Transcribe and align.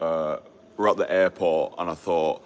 uh, 0.00 0.38
we're 0.76 0.88
at 0.88 0.96
the 0.96 1.10
airport, 1.10 1.74
and 1.78 1.90
I 1.90 1.94
thought, 1.94 2.42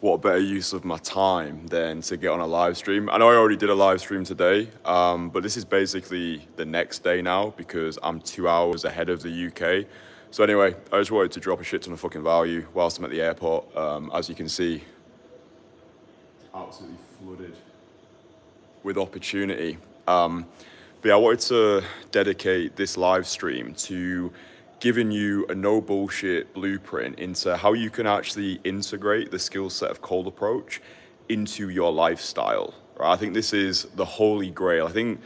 what 0.00 0.22
better 0.22 0.38
use 0.38 0.72
of 0.72 0.84
my 0.84 0.98
time 0.98 1.66
than 1.66 2.00
to 2.02 2.16
get 2.16 2.30
on 2.30 2.38
a 2.38 2.46
live 2.46 2.76
stream. 2.76 3.10
I 3.10 3.18
know 3.18 3.28
I 3.28 3.34
already 3.34 3.56
did 3.56 3.68
a 3.68 3.74
live 3.74 4.00
stream 4.00 4.22
today, 4.22 4.68
um, 4.84 5.28
but 5.28 5.42
this 5.42 5.56
is 5.56 5.64
basically 5.64 6.46
the 6.54 6.64
next 6.64 7.00
day 7.00 7.20
now 7.20 7.52
because 7.56 7.98
I'm 8.02 8.20
two 8.20 8.48
hours 8.48 8.84
ahead 8.84 9.08
of 9.08 9.22
the 9.22 9.48
UK. 9.48 9.86
So 10.30 10.44
anyway, 10.44 10.76
I 10.92 10.98
just 10.98 11.10
wanted 11.10 11.32
to 11.32 11.40
drop 11.40 11.60
a 11.60 11.64
shit 11.64 11.82
ton 11.82 11.92
of 11.92 12.00
fucking 12.00 12.22
value 12.22 12.66
whilst 12.74 12.98
I'm 12.98 13.04
at 13.06 13.10
the 13.10 13.20
airport. 13.20 13.76
Um, 13.76 14.12
as 14.14 14.28
you 14.28 14.36
can 14.36 14.48
see, 14.48 14.84
absolutely 16.54 16.98
flooded 17.18 17.56
with 18.84 18.98
opportunity. 18.98 19.78
Um, 20.06 20.46
but 21.00 21.08
yeah, 21.08 21.14
I 21.14 21.18
wanted 21.18 21.40
to 21.40 21.82
dedicate 22.12 22.76
this 22.76 22.96
live 22.96 23.26
stream 23.26 23.74
to 23.74 24.32
giving 24.80 25.10
you 25.10 25.44
a 25.48 25.54
no 25.54 25.80
bullshit 25.80 26.52
blueprint 26.54 27.18
into 27.18 27.56
how 27.56 27.72
you 27.72 27.90
can 27.90 28.06
actually 28.06 28.60
integrate 28.64 29.30
the 29.30 29.38
skill 29.38 29.70
set 29.70 29.90
of 29.90 30.00
cold 30.00 30.26
approach 30.26 30.80
into 31.28 31.68
your 31.68 31.92
lifestyle. 31.92 32.74
Right? 32.96 33.12
I 33.12 33.16
think 33.16 33.34
this 33.34 33.52
is 33.52 33.84
the 33.96 34.04
holy 34.04 34.50
grail. 34.50 34.86
I 34.86 34.92
think 34.92 35.20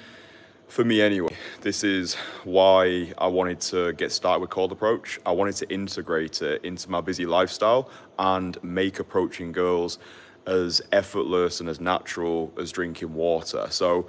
for 0.69 0.85
me 0.85 1.03
anyway, 1.03 1.37
this 1.61 1.85
is 1.85 2.15
why 2.45 3.13
I 3.19 3.27
wanted 3.27 3.61
to 3.61 3.93
get 3.93 4.11
started 4.11 4.41
with 4.41 4.49
cold 4.49 4.73
approach. 4.73 5.21
I 5.27 5.33
wanted 5.33 5.57
to 5.57 5.71
integrate 5.71 6.41
it 6.41 6.65
into 6.65 6.91
my 6.91 7.03
busy 7.03 7.27
lifestyle 7.27 7.91
and 8.19 8.63
make 8.65 8.99
approaching 8.99 9.53
girls 9.53 9.99
as 10.47 10.81
effortless 10.91 11.61
and 11.61 11.69
as 11.69 11.79
natural 11.79 12.53
as 12.59 12.73
drinking 12.73 13.13
water. 13.13 13.67
So 13.69 14.07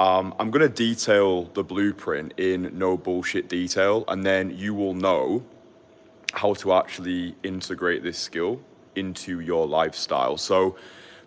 um, 0.00 0.34
I'm 0.38 0.50
going 0.50 0.66
to 0.66 0.74
detail 0.74 1.44
the 1.52 1.62
blueprint 1.62 2.32
in 2.38 2.70
no 2.72 2.96
bullshit 2.96 3.50
detail, 3.50 4.04
and 4.08 4.24
then 4.24 4.56
you 4.56 4.72
will 4.72 4.94
know 4.94 5.44
how 6.32 6.54
to 6.54 6.72
actually 6.72 7.34
integrate 7.42 8.02
this 8.02 8.16
skill 8.16 8.62
into 8.96 9.40
your 9.40 9.66
lifestyle. 9.66 10.38
So, 10.38 10.76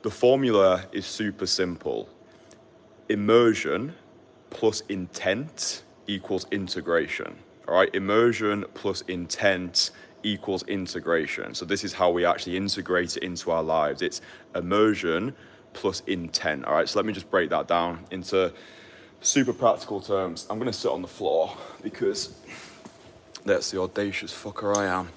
the 0.02 0.10
formula 0.10 0.86
is 0.92 1.06
super 1.06 1.46
simple 1.46 2.10
immersion 3.10 3.94
plus 4.50 4.82
intent 4.90 5.84
equals 6.08 6.48
integration. 6.50 7.36
All 7.68 7.76
right, 7.76 7.94
immersion 7.94 8.66
plus 8.74 9.02
intent 9.02 9.92
equals 10.24 10.64
integration. 10.64 11.54
So, 11.54 11.64
this 11.64 11.84
is 11.84 11.94
how 11.94 12.10
we 12.10 12.26
actually 12.26 12.58
integrate 12.58 13.18
it 13.18 13.22
into 13.22 13.52
our 13.52 13.62
lives. 13.62 14.02
It's 14.02 14.22
immersion 14.56 15.36
plus 15.74 16.02
intent. 16.08 16.66
All 16.66 16.76
right, 16.76 16.88
so 16.88 17.00
let 17.00 17.06
me 17.06 17.14
just 17.14 17.30
break 17.30 17.50
that 17.50 17.68
down 17.68 18.06
into 18.12 18.54
super 19.22 19.54
practical 19.54 20.02
terms. 20.02 20.46
I'm 20.50 20.60
gonna 20.60 20.74
sit 20.74 20.92
on 20.92 21.02
the 21.02 21.08
floor 21.08 21.56
because 21.82 22.36
that's 23.46 23.72
the 23.72 23.82
audacious 23.82 24.34
fucker 24.34 24.76
I 24.76 24.86
am. 24.86 25.10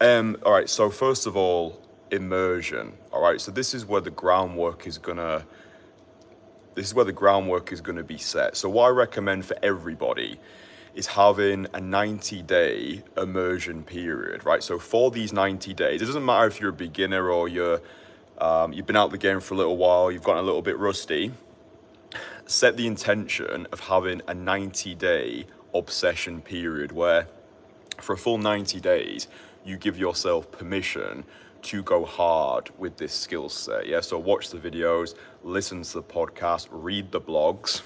Um, 0.00 0.36
all 0.44 0.52
right, 0.52 0.68
so 0.68 0.90
first 0.90 1.26
of 1.26 1.36
all, 1.36 1.80
immersion. 2.10 2.92
All 3.12 3.22
right, 3.22 3.40
so 3.40 3.50
this 3.50 3.74
is 3.74 3.84
where 3.84 4.00
the 4.00 4.10
groundwork 4.10 4.86
is 4.86 4.98
gonna. 4.98 5.44
This 6.74 6.86
is 6.86 6.94
where 6.94 7.04
the 7.04 7.12
groundwork 7.12 7.72
is 7.72 7.80
gonna 7.80 8.04
be 8.04 8.18
set. 8.18 8.56
So 8.56 8.68
what 8.68 8.86
I 8.86 8.90
recommend 8.90 9.44
for 9.44 9.56
everybody 9.62 10.38
is 10.94 11.06
having 11.06 11.66
a 11.74 11.80
90 11.80 12.42
day 12.42 13.02
immersion 13.16 13.82
period, 13.82 14.44
right? 14.44 14.62
So 14.62 14.78
for 14.78 15.10
these 15.10 15.32
90 15.32 15.74
days, 15.74 16.02
it 16.02 16.06
doesn't 16.06 16.24
matter 16.24 16.46
if 16.46 16.60
you're 16.60 16.70
a 16.70 16.72
beginner 16.72 17.30
or 17.30 17.48
you're 17.48 17.80
um, 18.40 18.72
you've 18.72 18.86
been 18.86 18.96
out 18.96 19.10
the 19.10 19.18
game 19.18 19.40
for 19.40 19.54
a 19.54 19.56
little 19.56 19.76
while, 19.76 20.10
you've 20.10 20.22
gotten 20.22 20.42
a 20.42 20.46
little 20.46 20.62
bit 20.62 20.78
rusty, 20.78 21.32
set 22.46 22.76
the 22.76 22.86
intention 22.86 23.66
of 23.72 23.80
having 23.80 24.22
a 24.26 24.34
90 24.34 24.94
day 24.94 25.46
obsession 25.74 26.40
period 26.40 26.92
where 26.92 27.26
for 28.00 28.14
a 28.14 28.18
full 28.18 28.38
90 28.38 28.80
days, 28.80 29.28
you 29.64 29.76
give 29.76 29.98
yourself 29.98 30.50
permission 30.50 31.24
to 31.62 31.82
go 31.82 32.04
hard 32.04 32.70
with 32.78 32.96
this 32.96 33.12
skill 33.12 33.48
set. 33.48 33.86
Yeah, 33.86 34.00
so 34.00 34.18
watch 34.18 34.50
the 34.50 34.58
videos, 34.58 35.14
listen 35.42 35.82
to 35.82 35.94
the 35.94 36.02
podcast, 36.02 36.68
read 36.70 37.10
the 37.10 37.20
blogs. 37.20 37.82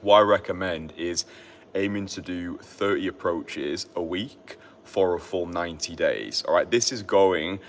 What 0.00 0.18
I 0.18 0.20
recommend 0.22 0.92
is 0.96 1.26
aiming 1.74 2.06
to 2.06 2.22
do 2.22 2.58
30 2.62 3.06
approaches 3.08 3.86
a 3.94 4.02
week 4.02 4.58
for 4.84 5.14
a 5.14 5.20
full 5.20 5.46
90 5.46 5.94
days. 5.94 6.42
All 6.48 6.54
right, 6.54 6.70
this 6.70 6.90
is 6.90 7.02
going 7.02 7.60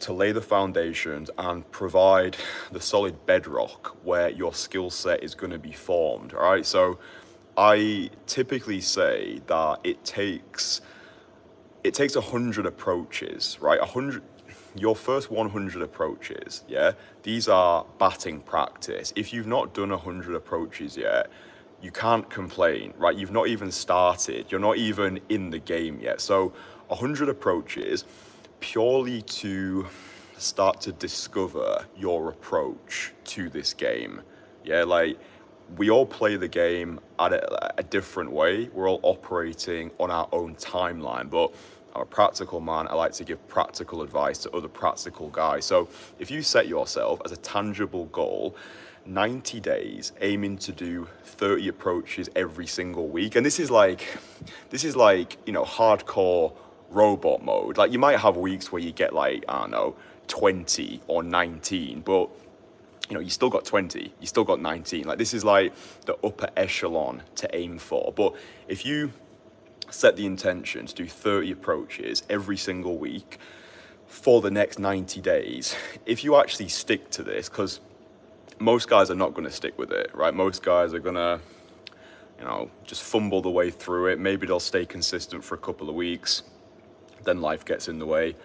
to 0.00 0.12
lay 0.12 0.32
the 0.32 0.40
foundations 0.40 1.30
and 1.38 1.68
provide 1.70 2.36
the 2.72 2.80
solid 2.80 3.26
bedrock 3.26 3.96
where 4.04 4.30
your 4.30 4.54
skill 4.54 4.90
set 4.90 5.22
is 5.22 5.34
going 5.34 5.52
to 5.52 5.58
be 5.58 5.72
formed. 5.72 6.34
All 6.34 6.42
right, 6.42 6.66
so 6.66 6.98
I 7.56 8.10
typically 8.26 8.80
say 8.80 9.40
that 9.46 9.80
it 9.84 10.04
takes 10.04 10.80
it 11.84 11.94
takes 11.94 12.16
a 12.16 12.20
hundred 12.20 12.66
approaches, 12.66 13.58
right? 13.60 13.80
A 13.80 13.86
hundred 13.86 14.22
your 14.78 14.94
first 14.94 15.30
100 15.30 15.82
approaches, 15.82 16.62
yeah, 16.68 16.92
these 17.22 17.48
are 17.48 17.86
batting 17.98 18.40
practice. 18.40 19.12
If 19.16 19.32
you've 19.32 19.46
not 19.46 19.74
done 19.74 19.90
100 19.90 20.34
approaches 20.34 20.96
yet, 20.96 21.30
you 21.80 21.90
can't 21.90 22.28
complain, 22.28 22.92
right? 22.98 23.16
You've 23.16 23.32
not 23.32 23.48
even 23.48 23.70
started, 23.70 24.46
you're 24.50 24.60
not 24.60 24.76
even 24.76 25.20
in 25.28 25.50
the 25.50 25.58
game 25.58 25.98
yet. 26.00 26.20
So, 26.20 26.52
100 26.88 27.28
approaches 27.28 28.04
purely 28.60 29.22
to 29.22 29.86
start 30.38 30.80
to 30.82 30.92
discover 30.92 31.86
your 31.96 32.28
approach 32.28 33.12
to 33.24 33.48
this 33.48 33.72
game. 33.74 34.20
Yeah, 34.64 34.84
like 34.84 35.18
we 35.76 35.90
all 35.90 36.06
play 36.06 36.36
the 36.36 36.48
game 36.48 37.00
at 37.18 37.32
a, 37.32 37.78
a, 37.78 37.82
different 37.82 38.30
way. 38.30 38.68
We're 38.72 38.88
all 38.88 39.00
operating 39.02 39.90
on 39.98 40.10
our 40.10 40.28
own 40.32 40.54
timeline, 40.56 41.28
but 41.28 41.52
I'm 41.94 42.02
a 42.02 42.06
practical 42.06 42.60
man. 42.60 42.86
I 42.88 42.94
like 42.94 43.12
to 43.12 43.24
give 43.24 43.46
practical 43.48 44.02
advice 44.02 44.38
to 44.38 44.50
other 44.52 44.68
practical 44.68 45.28
guys. 45.28 45.64
So 45.64 45.88
if 46.18 46.30
you 46.30 46.42
set 46.42 46.68
yourself 46.68 47.20
as 47.24 47.32
a 47.32 47.36
tangible 47.36 48.06
goal, 48.06 48.54
90 49.06 49.60
days 49.60 50.12
aiming 50.20 50.58
to 50.58 50.72
do 50.72 51.08
30 51.24 51.68
approaches 51.68 52.28
every 52.34 52.66
single 52.66 53.06
week 53.08 53.36
and 53.36 53.46
this 53.46 53.60
is 53.60 53.70
like 53.70 54.18
this 54.70 54.82
is 54.82 54.96
like 54.96 55.38
you 55.46 55.52
know 55.52 55.62
hardcore 55.62 56.52
robot 56.90 57.42
mode. 57.42 57.76
Like 57.76 57.92
you 57.92 57.98
might 57.98 58.18
have 58.18 58.36
weeks 58.36 58.72
where 58.72 58.82
you 58.82 58.92
get 58.92 59.12
like, 59.12 59.44
I 59.48 59.60
don't 59.60 59.70
know, 59.70 59.96
20 60.28 61.00
or 61.06 61.22
19, 61.22 62.00
but 62.00 62.28
you 63.08 63.14
know, 63.14 63.20
you 63.20 63.30
still 63.30 63.50
got 63.50 63.64
20, 63.64 64.12
you 64.20 64.26
still 64.26 64.44
got 64.44 64.60
19. 64.60 65.04
Like 65.04 65.18
this 65.18 65.32
is 65.34 65.44
like 65.44 65.72
the 66.06 66.16
upper 66.24 66.48
echelon 66.56 67.22
to 67.36 67.56
aim 67.56 67.78
for. 67.78 68.12
But 68.14 68.34
if 68.68 68.84
you 68.84 69.12
set 69.90 70.16
the 70.16 70.26
intention 70.26 70.86
to 70.86 70.94
do 70.94 71.06
30 71.06 71.52
approaches 71.52 72.24
every 72.28 72.56
single 72.56 72.98
week 72.98 73.38
for 74.06 74.40
the 74.40 74.50
next 74.50 74.78
90 74.78 75.20
days, 75.20 75.76
if 76.04 76.24
you 76.24 76.36
actually 76.36 76.68
stick 76.68 77.10
to 77.10 77.22
this, 77.22 77.48
because 77.48 77.80
most 78.58 78.88
guys 78.88 79.10
are 79.10 79.16
not 79.16 79.34
going 79.34 79.44
to 79.44 79.52
stick 79.52 79.78
with 79.78 79.92
it, 79.92 80.10
right? 80.14 80.34
Most 80.34 80.62
guys 80.62 80.94
are 80.94 80.98
going 80.98 81.14
to, 81.14 81.40
you 82.38 82.44
know, 82.44 82.70
just 82.84 83.02
fumble 83.02 83.42
the 83.42 83.50
way 83.50 83.70
through 83.70 84.08
it. 84.08 84.18
Maybe 84.18 84.46
they'll 84.46 84.58
stay 84.58 84.86
consistent 84.86 85.44
for 85.44 85.54
a 85.54 85.58
couple 85.58 85.88
of 85.88 85.94
weeks 85.94 86.42
then 87.24 87.40
life 87.40 87.64
gets 87.64 87.88
in 87.88 87.98
the 87.98 88.06
way, 88.06 88.36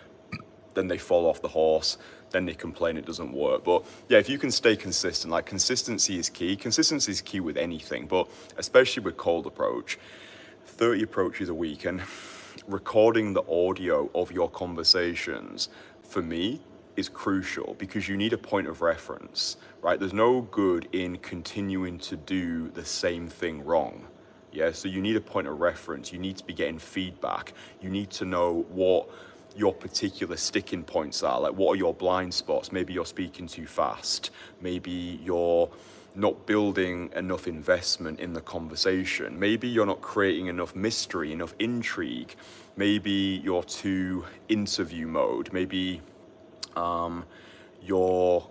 then 0.73 0.87
they 0.87 0.97
fall 0.97 1.27
off 1.27 1.41
the 1.41 1.49
horse, 1.49 1.97
then 2.31 2.45
they 2.45 2.53
complain 2.53 2.97
it 2.97 3.05
doesn't 3.05 3.33
work. 3.33 3.63
But 3.63 3.85
yeah, 4.09 4.17
if 4.17 4.29
you 4.29 4.37
can 4.37 4.51
stay 4.51 4.75
consistent, 4.75 5.31
like 5.31 5.45
consistency 5.45 6.17
is 6.17 6.29
key. 6.29 6.55
Consistency 6.55 7.11
is 7.11 7.21
key 7.21 7.39
with 7.39 7.57
anything, 7.57 8.07
but 8.07 8.27
especially 8.57 9.03
with 9.03 9.17
cold 9.17 9.45
approach, 9.45 9.99
30 10.65 11.03
approaches 11.03 11.49
a 11.49 11.53
week 11.53 11.85
and 11.85 12.01
recording 12.67 13.33
the 13.33 13.43
audio 13.49 14.09
of 14.15 14.31
your 14.31 14.49
conversations 14.49 15.69
for 16.03 16.21
me 16.21 16.61
is 16.95 17.09
crucial 17.09 17.75
because 17.77 18.07
you 18.07 18.17
need 18.17 18.33
a 18.33 18.37
point 18.37 18.67
of 18.67 18.81
reference, 18.81 19.57
right? 19.81 19.99
There's 19.99 20.13
no 20.13 20.41
good 20.41 20.87
in 20.91 21.17
continuing 21.17 21.97
to 21.99 22.17
do 22.17 22.69
the 22.69 22.85
same 22.85 23.27
thing 23.27 23.63
wrong. 23.63 24.07
Yeah, 24.51 24.71
so 24.71 24.87
you 24.89 25.01
need 25.01 25.15
a 25.15 25.21
point 25.21 25.47
of 25.47 25.59
reference. 25.59 26.11
You 26.11 26.19
need 26.19 26.37
to 26.37 26.45
be 26.45 26.53
getting 26.53 26.79
feedback. 26.79 27.53
You 27.81 27.89
need 27.89 28.09
to 28.11 28.25
know 28.25 28.65
what 28.69 29.07
your 29.55 29.73
particular 29.73 30.37
sticking 30.37 30.83
points 30.83 31.23
are. 31.23 31.39
Like, 31.39 31.53
what 31.53 31.73
are 31.73 31.75
your 31.75 31.93
blind 31.93 32.33
spots? 32.33 32.71
Maybe 32.71 32.93
you're 32.93 33.05
speaking 33.05 33.47
too 33.47 33.65
fast. 33.65 34.31
Maybe 34.61 35.19
you're 35.23 35.69
not 36.15 36.45
building 36.45 37.09
enough 37.15 37.47
investment 37.47 38.19
in 38.19 38.33
the 38.33 38.41
conversation. 38.41 39.39
Maybe 39.39 39.67
you're 39.67 39.85
not 39.85 40.01
creating 40.01 40.47
enough 40.47 40.75
mystery, 40.75 41.31
enough 41.31 41.53
intrigue. 41.59 42.35
Maybe 42.75 43.41
you're 43.43 43.63
too 43.63 44.25
interview 44.49 45.07
mode. 45.07 45.53
Maybe 45.53 46.01
um, 46.75 47.23
you're 47.81 48.45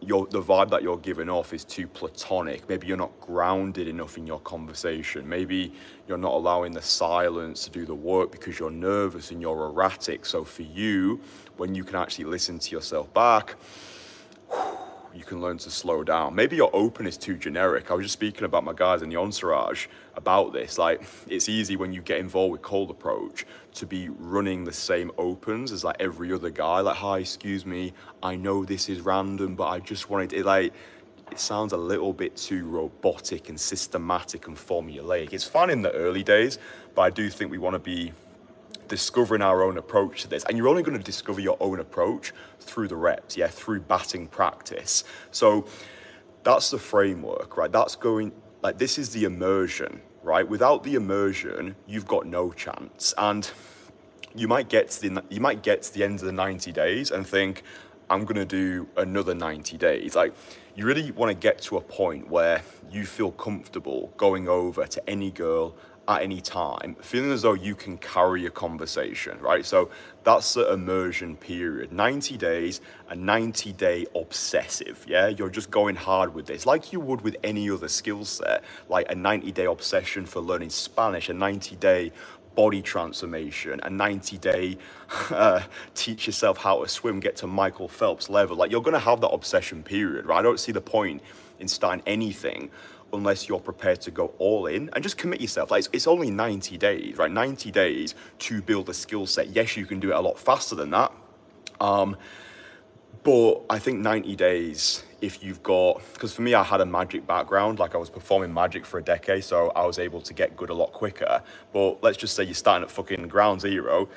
the 0.00 0.42
vibe 0.42 0.70
that 0.70 0.82
you're 0.82 0.98
giving 0.98 1.28
off 1.28 1.52
is 1.52 1.64
too 1.64 1.86
platonic. 1.86 2.68
Maybe 2.68 2.86
you're 2.86 2.96
not 2.96 3.18
grounded 3.20 3.88
enough 3.88 4.16
in 4.16 4.26
your 4.26 4.40
conversation. 4.40 5.28
Maybe 5.28 5.72
you're 6.06 6.18
not 6.18 6.32
allowing 6.32 6.72
the 6.72 6.82
silence 6.82 7.64
to 7.64 7.70
do 7.70 7.84
the 7.84 7.94
work 7.94 8.30
because 8.30 8.58
you're 8.58 8.70
nervous 8.70 9.30
and 9.30 9.40
you're 9.40 9.66
erratic. 9.66 10.24
So 10.24 10.44
for 10.44 10.62
you, 10.62 11.20
when 11.56 11.74
you 11.74 11.84
can 11.84 11.96
actually 11.96 12.26
listen 12.26 12.58
to 12.58 12.70
yourself 12.70 13.12
back, 13.12 13.56
you 15.18 15.24
can 15.24 15.40
learn 15.40 15.58
to 15.58 15.70
slow 15.70 16.04
down. 16.04 16.34
Maybe 16.34 16.54
your 16.54 16.70
open 16.72 17.06
is 17.06 17.16
too 17.16 17.36
generic. 17.36 17.90
I 17.90 17.94
was 17.94 18.04
just 18.04 18.12
speaking 18.12 18.44
about 18.44 18.62
my 18.62 18.72
guys 18.72 19.02
in 19.02 19.08
the 19.08 19.16
entourage 19.16 19.88
about 20.14 20.52
this. 20.52 20.78
Like, 20.78 21.02
it's 21.26 21.48
easy 21.48 21.74
when 21.74 21.92
you 21.92 22.00
get 22.00 22.18
involved 22.20 22.52
with 22.52 22.62
cold 22.62 22.90
approach 22.90 23.44
to 23.74 23.86
be 23.86 24.08
running 24.10 24.64
the 24.64 24.72
same 24.72 25.10
opens 25.18 25.72
as 25.72 25.82
like 25.82 25.96
every 25.98 26.32
other 26.32 26.50
guy. 26.50 26.80
Like, 26.80 26.96
hi, 26.96 27.18
excuse 27.18 27.66
me, 27.66 27.92
I 28.22 28.36
know 28.36 28.64
this 28.64 28.88
is 28.88 29.00
random, 29.00 29.56
but 29.56 29.66
I 29.66 29.80
just 29.80 30.08
wanted 30.08 30.30
to, 30.30 30.44
like, 30.44 30.72
it 31.32 31.40
sounds 31.40 31.72
a 31.72 31.76
little 31.76 32.12
bit 32.12 32.36
too 32.36 32.66
robotic 32.66 33.48
and 33.48 33.60
systematic 33.60 34.46
and 34.46 34.56
formulaic. 34.56 35.32
It's 35.32 35.44
fun 35.44 35.68
in 35.68 35.82
the 35.82 35.92
early 35.92 36.22
days, 36.22 36.58
but 36.94 37.02
I 37.02 37.10
do 37.10 37.28
think 37.28 37.50
we 37.50 37.58
want 37.58 37.74
to 37.74 37.80
be 37.80 38.12
discovering 38.88 39.42
our 39.42 39.62
own 39.62 39.78
approach 39.78 40.22
to 40.22 40.28
this. 40.28 40.44
And 40.44 40.56
you're 40.56 40.68
only 40.68 40.82
going 40.82 40.98
to 40.98 41.04
discover 41.04 41.40
your 41.40 41.56
own 41.60 41.80
approach 41.80 42.32
through 42.60 42.88
the 42.88 42.96
reps, 42.96 43.36
yeah, 43.36 43.48
through 43.48 43.80
batting 43.80 44.26
practice. 44.26 45.04
So 45.30 45.66
that's 46.42 46.70
the 46.70 46.78
framework, 46.78 47.56
right? 47.56 47.70
That's 47.70 47.94
going, 47.96 48.32
like, 48.62 48.78
this 48.78 48.98
is 48.98 49.10
the 49.10 49.24
immersion, 49.24 50.00
right? 50.22 50.48
Without 50.48 50.82
the 50.82 50.94
immersion, 50.94 51.76
you've 51.86 52.06
got 52.06 52.26
no 52.26 52.52
chance. 52.52 53.14
And 53.18 53.50
you 54.34 54.48
might 54.48 54.68
get 54.68 54.90
to 54.90 55.08
the, 55.08 55.24
you 55.28 55.40
might 55.40 55.62
get 55.62 55.82
to 55.82 55.94
the 55.94 56.04
end 56.04 56.20
of 56.20 56.26
the 56.26 56.32
90 56.32 56.72
days 56.72 57.10
and 57.10 57.26
think, 57.26 57.62
I'm 58.10 58.24
going 58.24 58.36
to 58.36 58.46
do 58.46 58.88
another 58.96 59.34
90 59.34 59.76
days. 59.76 60.14
Like, 60.16 60.34
you 60.74 60.86
really 60.86 61.10
want 61.10 61.30
to 61.30 61.34
get 61.34 61.60
to 61.62 61.76
a 61.76 61.80
point 61.80 62.28
where 62.28 62.62
you 62.90 63.04
feel 63.04 63.32
comfortable 63.32 64.12
going 64.16 64.48
over 64.48 64.86
to 64.86 65.10
any 65.10 65.30
girl 65.30 65.74
at 66.08 66.22
any 66.22 66.40
time, 66.40 66.96
feeling 67.02 67.30
as 67.30 67.42
though 67.42 67.52
you 67.52 67.74
can 67.74 67.98
carry 67.98 68.46
a 68.46 68.50
conversation, 68.50 69.38
right? 69.40 69.64
So 69.66 69.90
that's 70.24 70.54
the 70.54 70.72
immersion 70.72 71.36
period. 71.36 71.92
90 71.92 72.38
days, 72.38 72.80
a 73.10 73.14
90 73.14 73.74
day 73.74 74.06
obsessive, 74.16 75.04
yeah? 75.06 75.28
You're 75.28 75.50
just 75.50 75.70
going 75.70 75.96
hard 75.96 76.34
with 76.34 76.46
this, 76.46 76.64
like 76.64 76.94
you 76.94 77.00
would 77.00 77.20
with 77.20 77.36
any 77.44 77.70
other 77.70 77.88
skill 77.88 78.24
set, 78.24 78.64
like 78.88 79.12
a 79.12 79.14
90 79.14 79.52
day 79.52 79.66
obsession 79.66 80.24
for 80.24 80.40
learning 80.40 80.70
Spanish, 80.70 81.28
a 81.28 81.34
90 81.34 81.76
day 81.76 82.10
body 82.54 82.80
transformation, 82.80 83.78
a 83.82 83.90
90 83.90 84.38
day 84.38 84.78
uh, 85.30 85.60
teach 85.94 86.26
yourself 86.26 86.56
how 86.56 86.82
to 86.82 86.88
swim, 86.88 87.20
get 87.20 87.36
to 87.36 87.46
Michael 87.46 87.86
Phelps 87.86 88.30
level. 88.30 88.56
Like 88.56 88.70
you're 88.70 88.80
gonna 88.80 88.98
have 88.98 89.20
that 89.20 89.30
obsession 89.30 89.82
period, 89.82 90.24
right? 90.24 90.38
I 90.38 90.42
don't 90.42 90.58
see 90.58 90.72
the 90.72 90.80
point 90.80 91.20
in 91.58 91.68
starting 91.68 92.02
anything 92.06 92.70
unless 93.12 93.48
you're 93.48 93.60
prepared 93.60 94.00
to 94.02 94.10
go 94.10 94.32
all 94.38 94.66
in 94.66 94.90
and 94.92 95.02
just 95.02 95.16
commit 95.16 95.40
yourself. 95.40 95.70
Like 95.70 95.80
it's, 95.80 95.88
it's 95.92 96.06
only 96.06 96.30
90 96.30 96.76
days, 96.78 97.16
right? 97.16 97.30
90 97.30 97.70
days 97.70 98.14
to 98.40 98.60
build 98.62 98.88
a 98.88 98.94
skill 98.94 99.26
set. 99.26 99.48
Yes, 99.48 99.76
you 99.76 99.86
can 99.86 100.00
do 100.00 100.10
it 100.10 100.16
a 100.16 100.20
lot 100.20 100.38
faster 100.38 100.74
than 100.74 100.90
that. 100.90 101.12
Um, 101.80 102.16
but 103.22 103.62
I 103.68 103.78
think 103.78 104.00
90 104.00 104.36
days, 104.36 105.04
if 105.20 105.42
you've 105.42 105.62
got, 105.62 106.00
because 106.12 106.32
for 106.32 106.42
me, 106.42 106.54
I 106.54 106.62
had 106.62 106.80
a 106.80 106.86
magic 106.86 107.26
background, 107.26 107.78
like 107.78 107.94
I 107.94 107.98
was 107.98 108.10
performing 108.10 108.54
magic 108.54 108.86
for 108.86 108.98
a 108.98 109.02
decade, 109.02 109.44
so 109.44 109.70
I 109.70 109.84
was 109.84 109.98
able 109.98 110.20
to 110.22 110.34
get 110.34 110.56
good 110.56 110.70
a 110.70 110.74
lot 110.74 110.92
quicker. 110.92 111.42
But 111.72 112.02
let's 112.02 112.16
just 112.16 112.34
say 112.34 112.44
you're 112.44 112.54
starting 112.54 112.84
at 112.84 112.90
fucking 112.90 113.28
ground 113.28 113.60
zero, 113.60 114.08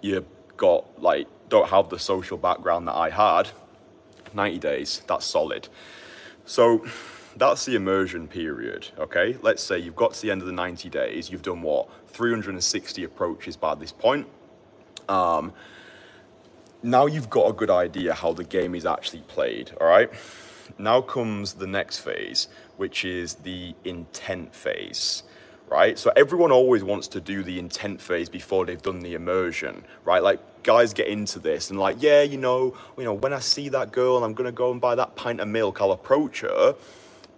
you've 0.00 0.26
got 0.56 1.00
like, 1.00 1.26
don't 1.48 1.68
have 1.68 1.88
the 1.88 1.98
social 1.98 2.36
background 2.36 2.88
that 2.88 2.96
I 2.96 3.10
had, 3.10 3.50
90 4.34 4.58
days, 4.58 5.02
that's 5.06 5.24
solid. 5.24 5.68
So 6.44 6.84
that's 7.38 7.64
the 7.64 7.76
immersion 7.76 8.26
period, 8.26 8.88
okay? 8.98 9.36
Let's 9.42 9.62
say 9.62 9.78
you've 9.78 9.96
got 9.96 10.14
to 10.14 10.22
the 10.22 10.30
end 10.30 10.40
of 10.40 10.46
the 10.46 10.52
90 10.52 10.88
days, 10.90 11.30
you've 11.30 11.42
done 11.42 11.62
what? 11.62 11.88
360 12.08 13.04
approaches 13.04 13.56
by 13.56 13.74
this 13.74 13.92
point. 13.92 14.26
Um, 15.08 15.52
now 16.82 17.06
you've 17.06 17.30
got 17.30 17.48
a 17.48 17.52
good 17.52 17.70
idea 17.70 18.12
how 18.12 18.32
the 18.32 18.44
game 18.44 18.74
is 18.74 18.84
actually 18.84 19.22
played, 19.22 19.70
all 19.80 19.86
right? 19.86 20.10
Now 20.78 21.00
comes 21.00 21.54
the 21.54 21.66
next 21.66 22.00
phase, 22.00 22.48
which 22.76 23.04
is 23.04 23.34
the 23.34 23.74
intent 23.84 24.54
phase, 24.54 25.22
right? 25.68 25.98
So 25.98 26.12
everyone 26.16 26.52
always 26.52 26.82
wants 26.82 27.08
to 27.08 27.20
do 27.20 27.42
the 27.42 27.58
intent 27.58 28.00
phase 28.00 28.28
before 28.28 28.66
they've 28.66 28.82
done 28.82 29.00
the 29.00 29.14
immersion, 29.14 29.84
right? 30.04 30.22
Like 30.22 30.40
guys 30.62 30.92
get 30.92 31.06
into 31.06 31.38
this 31.38 31.70
and 31.70 31.78
like, 31.78 31.96
yeah, 32.00 32.22
you 32.22 32.36
know, 32.36 32.76
you 32.96 33.04
know, 33.04 33.14
when 33.14 33.32
I 33.32 33.38
see 33.38 33.68
that 33.70 33.92
girl 33.92 34.16
and 34.16 34.24
I'm 34.24 34.34
gonna 34.34 34.52
go 34.52 34.70
and 34.72 34.80
buy 34.80 34.94
that 34.96 35.14
pint 35.16 35.40
of 35.40 35.48
milk, 35.48 35.80
I'll 35.80 35.92
approach 35.92 36.40
her 36.40 36.74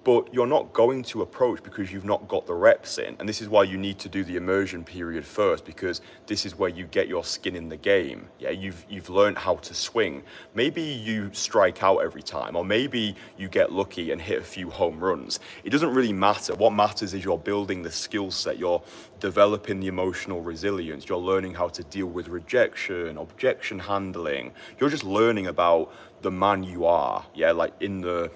but 0.02 0.32
you're 0.32 0.46
not 0.46 0.72
going 0.72 1.02
to 1.02 1.22
approach 1.22 1.62
because 1.62 1.92
you've 1.92 2.04
not 2.04 2.26
got 2.26 2.46
the 2.46 2.54
reps 2.54 2.98
in. 2.98 3.16
And 3.18 3.28
this 3.28 3.42
is 3.42 3.48
why 3.48 3.64
you 3.64 3.76
need 3.76 3.98
to 3.98 4.08
do 4.08 4.24
the 4.24 4.36
immersion 4.36 4.82
period 4.82 5.26
first, 5.26 5.64
because 5.64 6.00
this 6.26 6.46
is 6.46 6.58
where 6.58 6.70
you 6.70 6.86
get 6.86 7.06
your 7.06 7.22
skin 7.24 7.54
in 7.54 7.68
the 7.68 7.76
game. 7.76 8.28
Yeah, 8.38 8.50
you've 8.50 8.84
you've 8.88 9.10
learned 9.10 9.36
how 9.38 9.56
to 9.56 9.74
swing. 9.74 10.22
Maybe 10.54 10.82
you 10.82 11.30
strike 11.32 11.82
out 11.82 11.98
every 11.98 12.22
time, 12.22 12.56
or 12.56 12.64
maybe 12.64 13.14
you 13.36 13.48
get 13.48 13.72
lucky 13.72 14.10
and 14.10 14.20
hit 14.20 14.38
a 14.38 14.44
few 14.44 14.70
home 14.70 14.98
runs. 15.00 15.38
It 15.64 15.70
doesn't 15.70 15.92
really 15.92 16.12
matter. 16.12 16.54
What 16.54 16.72
matters 16.72 17.12
is 17.12 17.22
you're 17.22 17.38
building 17.38 17.82
the 17.82 17.90
skill 17.90 18.30
set, 18.30 18.58
you're 18.58 18.82
developing 19.18 19.80
the 19.80 19.88
emotional 19.88 20.40
resilience, 20.40 21.08
you're 21.08 21.18
learning 21.18 21.54
how 21.54 21.68
to 21.68 21.84
deal 21.84 22.06
with 22.06 22.28
rejection, 22.28 23.18
objection 23.18 23.78
handling. 23.78 24.52
You're 24.78 24.90
just 24.90 25.04
learning 25.04 25.46
about 25.48 25.92
the 26.22 26.30
man 26.30 26.62
you 26.64 26.86
are, 26.86 27.24
yeah, 27.34 27.52
like 27.52 27.74
in 27.80 28.00
the 28.00 28.30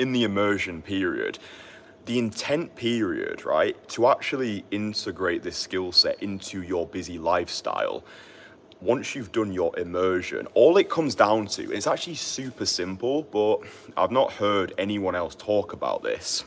in 0.00 0.12
the 0.12 0.24
immersion 0.24 0.80
period, 0.80 1.38
the 2.06 2.18
intent 2.18 2.74
period, 2.74 3.44
right, 3.44 3.76
to 3.90 4.08
actually 4.08 4.64
integrate 4.70 5.42
this 5.42 5.58
skill 5.58 5.92
set 5.92 6.20
into 6.22 6.62
your 6.62 6.86
busy 6.86 7.18
lifestyle, 7.18 8.02
once 8.80 9.14
you've 9.14 9.30
done 9.30 9.52
your 9.52 9.78
immersion, 9.78 10.46
all 10.54 10.78
it 10.78 10.88
comes 10.88 11.14
down 11.14 11.46
to, 11.46 11.70
it's 11.70 11.86
actually 11.86 12.14
super 12.14 12.64
simple, 12.64 13.24
but 13.24 13.58
I've 13.94 14.10
not 14.10 14.32
heard 14.32 14.72
anyone 14.78 15.14
else 15.14 15.34
talk 15.34 15.74
about 15.74 16.02
this. 16.02 16.44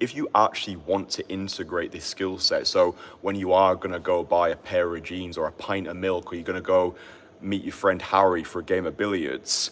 If 0.00 0.16
you 0.16 0.28
actually 0.34 0.76
want 0.76 1.08
to 1.10 1.28
integrate 1.28 1.92
this 1.92 2.04
skill 2.04 2.38
set, 2.38 2.66
so 2.66 2.96
when 3.20 3.36
you 3.36 3.52
are 3.52 3.76
gonna 3.76 4.00
go 4.00 4.24
buy 4.24 4.48
a 4.48 4.56
pair 4.56 4.96
of 4.96 5.02
jeans 5.04 5.38
or 5.38 5.46
a 5.46 5.52
pint 5.52 5.86
of 5.86 5.96
milk, 5.96 6.32
or 6.32 6.34
you're 6.34 6.42
gonna 6.42 6.60
go 6.60 6.96
meet 7.40 7.62
your 7.62 7.72
friend 7.72 8.02
Harry 8.02 8.42
for 8.42 8.58
a 8.58 8.64
game 8.64 8.86
of 8.86 8.96
billiards, 8.96 9.70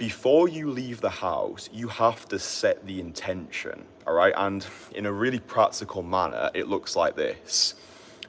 before 0.00 0.48
you 0.48 0.70
leave 0.70 1.02
the 1.02 1.10
house, 1.10 1.68
you 1.74 1.86
have 1.86 2.26
to 2.26 2.38
set 2.38 2.86
the 2.86 2.98
intention, 3.00 3.84
all 4.06 4.14
right? 4.14 4.32
And 4.34 4.66
in 4.94 5.04
a 5.04 5.12
really 5.12 5.40
practical 5.40 6.02
manner, 6.02 6.50
it 6.54 6.68
looks 6.68 6.96
like 6.96 7.16
this. 7.16 7.74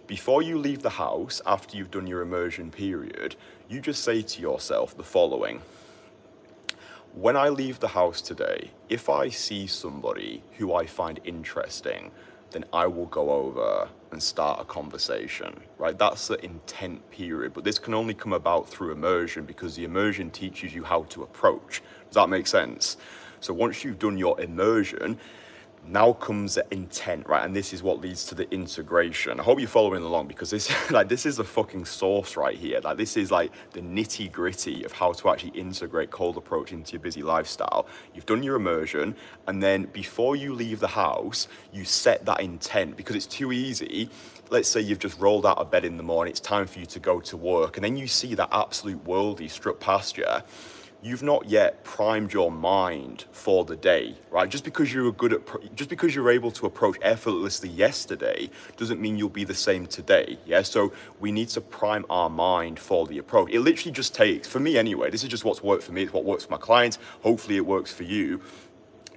Before 0.05 0.41
you 0.41 0.57
leave 0.57 0.81
the 0.81 0.89
house, 0.89 1.41
after 1.45 1.77
you've 1.77 1.89
done 1.89 2.07
your 2.07 2.23
immersion 2.23 2.71
period, 2.71 3.37
you 3.69 3.79
just 3.79 4.03
say 4.03 4.21
to 4.21 4.41
yourself 4.41 4.97
the 4.97 5.03
following 5.05 5.61
When 7.13 7.37
I 7.37 7.47
leave 7.47 7.79
the 7.79 7.87
house 7.87 8.21
today, 8.21 8.71
if 8.89 9.07
I 9.07 9.29
see 9.29 9.65
somebody 9.65 10.43
who 10.57 10.73
I 10.73 10.85
find 10.85 11.21
interesting, 11.23 12.11
then 12.51 12.65
I 12.73 12.85
will 12.85 13.07
go 13.07 13.31
over 13.31 13.89
and 14.11 14.21
start 14.21 14.59
a 14.59 14.65
conversation, 14.65 15.59
right? 15.77 15.97
That's 15.97 16.27
the 16.27 16.43
intent 16.43 17.09
period. 17.09 17.53
But 17.53 17.63
this 17.63 17.79
can 17.79 17.93
only 17.93 18.13
come 18.13 18.33
about 18.33 18.69
through 18.69 18.91
immersion 18.91 19.45
because 19.45 19.75
the 19.75 19.85
immersion 19.85 20.29
teaches 20.29 20.73
you 20.73 20.83
how 20.83 21.03
to 21.03 21.23
approach. 21.23 21.81
Does 22.07 22.15
that 22.15 22.29
make 22.29 22.47
sense? 22.47 22.97
So 23.39 23.53
once 23.53 23.83
you've 23.83 23.99
done 23.99 24.17
your 24.17 24.39
immersion, 24.39 25.17
now 25.87 26.13
comes 26.13 26.55
the 26.55 26.65
intent, 26.71 27.27
right? 27.27 27.43
And 27.43 27.55
this 27.55 27.73
is 27.73 27.81
what 27.81 27.99
leads 27.99 28.25
to 28.25 28.35
the 28.35 28.49
integration. 28.53 29.39
I 29.39 29.43
hope 29.43 29.59
you're 29.59 29.67
following 29.67 30.03
along 30.03 30.27
because 30.27 30.49
this, 30.49 30.71
like, 30.91 31.09
this 31.09 31.25
is 31.25 31.37
the 31.37 31.43
fucking 31.43 31.85
source 31.85 32.37
right 32.37 32.55
here. 32.55 32.79
Like, 32.83 32.97
this 32.97 33.17
is 33.17 33.31
like 33.31 33.51
the 33.71 33.81
nitty 33.81 34.31
gritty 34.31 34.83
of 34.83 34.91
how 34.91 35.13
to 35.13 35.29
actually 35.29 35.51
integrate 35.59 36.11
cold 36.11 36.37
approach 36.37 36.71
into 36.71 36.93
your 36.93 37.01
busy 37.01 37.23
lifestyle. 37.23 37.87
You've 38.13 38.25
done 38.25 38.43
your 38.43 38.55
immersion, 38.55 39.15
and 39.47 39.61
then 39.61 39.85
before 39.85 40.35
you 40.35 40.53
leave 40.53 40.79
the 40.79 40.87
house, 40.87 41.47
you 41.73 41.83
set 41.83 42.25
that 42.25 42.41
intent 42.41 42.95
because 42.95 43.15
it's 43.15 43.27
too 43.27 43.51
easy. 43.51 44.09
Let's 44.49 44.69
say 44.69 44.81
you've 44.81 44.99
just 44.99 45.19
rolled 45.19 45.45
out 45.45 45.57
of 45.57 45.71
bed 45.71 45.85
in 45.85 45.97
the 45.97 46.03
morning, 46.03 46.31
it's 46.31 46.39
time 46.39 46.67
for 46.67 46.79
you 46.79 46.85
to 46.87 46.99
go 46.99 47.19
to 47.21 47.37
work, 47.37 47.77
and 47.77 47.83
then 47.83 47.97
you 47.97 48.07
see 48.07 48.35
that 48.35 48.49
absolute 48.51 49.03
worldie 49.05 49.49
struck 49.49 49.79
past 49.79 50.17
you 50.17 50.25
you've 51.03 51.23
not 51.23 51.49
yet 51.49 51.83
primed 51.83 52.31
your 52.31 52.51
mind 52.51 53.25
for 53.31 53.65
the 53.65 53.75
day, 53.75 54.15
right? 54.29 54.49
Just 54.49 54.63
because 54.63 54.93
you're 54.93 55.11
good 55.11 55.33
at, 55.33 55.75
just 55.75 55.89
because 55.89 56.13
you're 56.13 56.29
able 56.29 56.51
to 56.51 56.65
approach 56.65 56.97
effortlessly 57.01 57.69
yesterday 57.69 58.49
doesn't 58.77 59.01
mean 59.01 59.17
you'll 59.17 59.29
be 59.29 59.43
the 59.43 59.53
same 59.53 59.87
today. 59.87 60.37
Yeah. 60.45 60.61
So 60.61 60.93
we 61.19 61.31
need 61.31 61.49
to 61.49 61.61
prime 61.61 62.05
our 62.09 62.29
mind 62.29 62.79
for 62.79 63.07
the 63.07 63.17
approach. 63.17 63.51
It 63.51 63.61
literally 63.61 63.91
just 63.91 64.13
takes, 64.13 64.47
for 64.47 64.59
me 64.59 64.77
anyway, 64.77 65.09
this 65.09 65.23
is 65.23 65.29
just 65.29 65.43
what's 65.43 65.63
worked 65.63 65.83
for 65.83 65.91
me. 65.91 66.03
It's 66.03 66.13
what 66.13 66.23
works 66.23 66.45
for 66.45 66.51
my 66.51 66.57
clients. 66.57 66.99
Hopefully 67.21 67.57
it 67.57 67.65
works 67.65 67.91
for 67.91 68.03
you. 68.03 68.41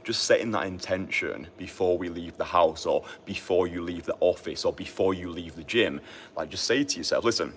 Just 0.05 0.25
setting 0.25 0.50
that 0.50 0.67
intention 0.67 1.49
before 1.57 1.97
we 1.97 2.11
leave 2.11 2.37
the 2.37 2.45
house 2.45 2.85
or 2.85 3.05
before 3.25 3.67
you 3.67 3.83
leave 3.83 4.05
the 4.05 4.17
office 4.21 4.67
or 4.67 4.73
before 4.73 5.14
you 5.14 5.31
leave 5.31 5.57
the 5.57 5.64
gym. 5.64 6.00
Like 6.37 6.50
just 6.50 6.64
say 6.64 6.85
to 6.85 6.97
yourself, 6.99 7.25
listen, 7.25 7.55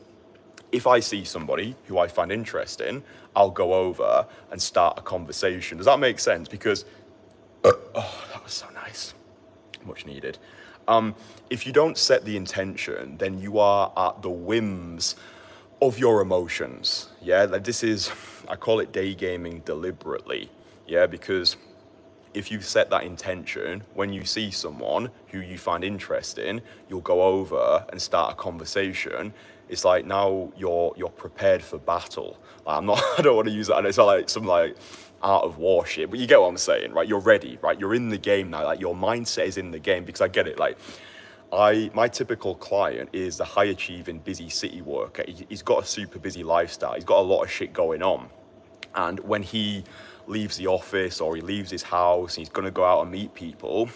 if 0.72 0.88
I 0.88 1.00
see 1.00 1.24
somebody 1.24 1.76
who 1.88 1.98
I 1.98 2.08
find 2.08 2.32
interesting, 2.32 3.04
I'll 3.36 3.52
go 3.52 3.74
over 3.74 4.26
and 4.52 4.62
start 4.62 5.00
a 5.00 5.02
conversation. 5.02 5.78
Does 5.78 5.86
that 5.86 6.00
make 6.00 6.20
sense? 6.20 6.48
Because, 6.48 6.86
oh, 7.64 8.26
that 8.34 8.44
was 8.44 8.54
so 8.54 8.68
nice. 8.74 9.14
Much 9.86 10.06
needed. 10.06 10.38
Um, 10.88 11.16
if 11.50 11.66
you 11.66 11.74
don't 11.74 11.98
set 11.98 12.26
the 12.26 12.36
intention, 12.36 13.18
then 13.18 13.40
you 13.40 13.60
are 13.60 13.92
at 13.96 14.22
the 14.22 14.30
whims 14.30 15.16
of 15.82 16.00
your 16.00 16.22
emotions. 16.22 17.10
Yeah, 17.22 17.44
like 17.44 17.64
this 17.64 17.84
is, 17.84 18.12
I 18.48 18.56
call 18.56 18.80
it 18.80 18.92
day 18.92 19.14
gaming 19.14 19.62
deliberately. 19.66 20.50
Yeah, 20.88 21.06
because 21.06 21.58
if 22.34 22.52
you 22.52 22.62
set 22.62 22.90
that 22.90 23.04
intention, 23.04 23.84
when 23.94 24.14
you 24.14 24.26
see 24.26 24.52
someone 24.52 25.10
who 25.28 25.40
you 25.40 25.58
find 25.58 25.84
interesting, 25.84 26.62
you'll 26.90 27.02
go 27.02 27.22
over 27.22 27.86
and 27.90 28.02
start 28.02 28.34
a 28.34 28.36
conversation. 28.36 29.34
It's 29.70 29.86
like 29.86 30.06
now 30.06 30.52
you're 30.58 30.94
you're 30.96 31.10
prepared 31.10 31.62
for 31.62 31.78
battle. 31.78 32.38
Like 32.66 32.78
I'm 32.78 32.86
not. 32.86 33.02
I 33.18 33.22
don't 33.22 33.36
want 33.36 33.48
to 33.48 33.54
use 33.54 33.68
that. 33.68 33.86
It's 33.86 33.98
not 33.98 34.06
like 34.06 34.30
some 34.30 34.46
like 34.46 34.76
art 35.22 35.44
of 35.44 35.58
war 35.58 35.86
shit, 35.86 36.10
but 36.10 36.20
you 36.20 36.28
get 36.28 36.40
what 36.40 36.48
I'm 36.48 36.58
saying, 36.58 36.94
right? 36.94 37.08
You're 37.08 37.20
ready, 37.20 37.58
right? 37.62 37.80
You're 37.80 37.96
in 37.96 38.10
the 38.10 38.18
game 38.18 38.50
now. 38.50 38.64
Like 38.64 38.80
your 38.80 38.96
mindset 38.96 39.46
is 39.46 39.58
in 39.58 39.72
the 39.72 39.80
game 39.80 40.06
because 40.06 40.22
I 40.22 40.28
get 40.28 40.48
it. 40.48 40.60
Like 40.60 40.78
I, 41.52 41.90
my 41.94 42.08
typical 42.08 42.56
client 42.56 43.10
is 43.14 43.38
the 43.38 43.46
high 43.46 43.66
achieving, 43.66 44.20
busy 44.20 44.50
city 44.50 44.82
worker. 44.82 45.24
He, 45.28 45.46
he's 45.50 45.62
got 45.62 45.84
a 45.84 45.86
super 45.86 46.20
busy 46.20 46.44
lifestyle. 46.44 46.94
He's 46.94 47.06
got 47.06 47.20
a 47.20 47.28
lot 47.28 47.44
of 47.44 47.52
shit 47.52 47.74
going 47.74 48.04
on, 48.04 48.30
and 48.96 49.20
when 49.22 49.44
he 49.44 49.84
leaves 50.28 50.58
the 50.58 50.68
office 50.68 51.22
or 51.22 51.36
he 51.36 51.42
leaves 51.42 51.72
his 51.72 51.84
house 51.84 52.36
and 52.36 52.42
he's 52.42 52.50
going 52.50 52.66
to 52.66 52.72
go 52.72 52.84
out 52.84 53.02
and 53.02 53.12
meet 53.12 53.34
people, 53.34 53.90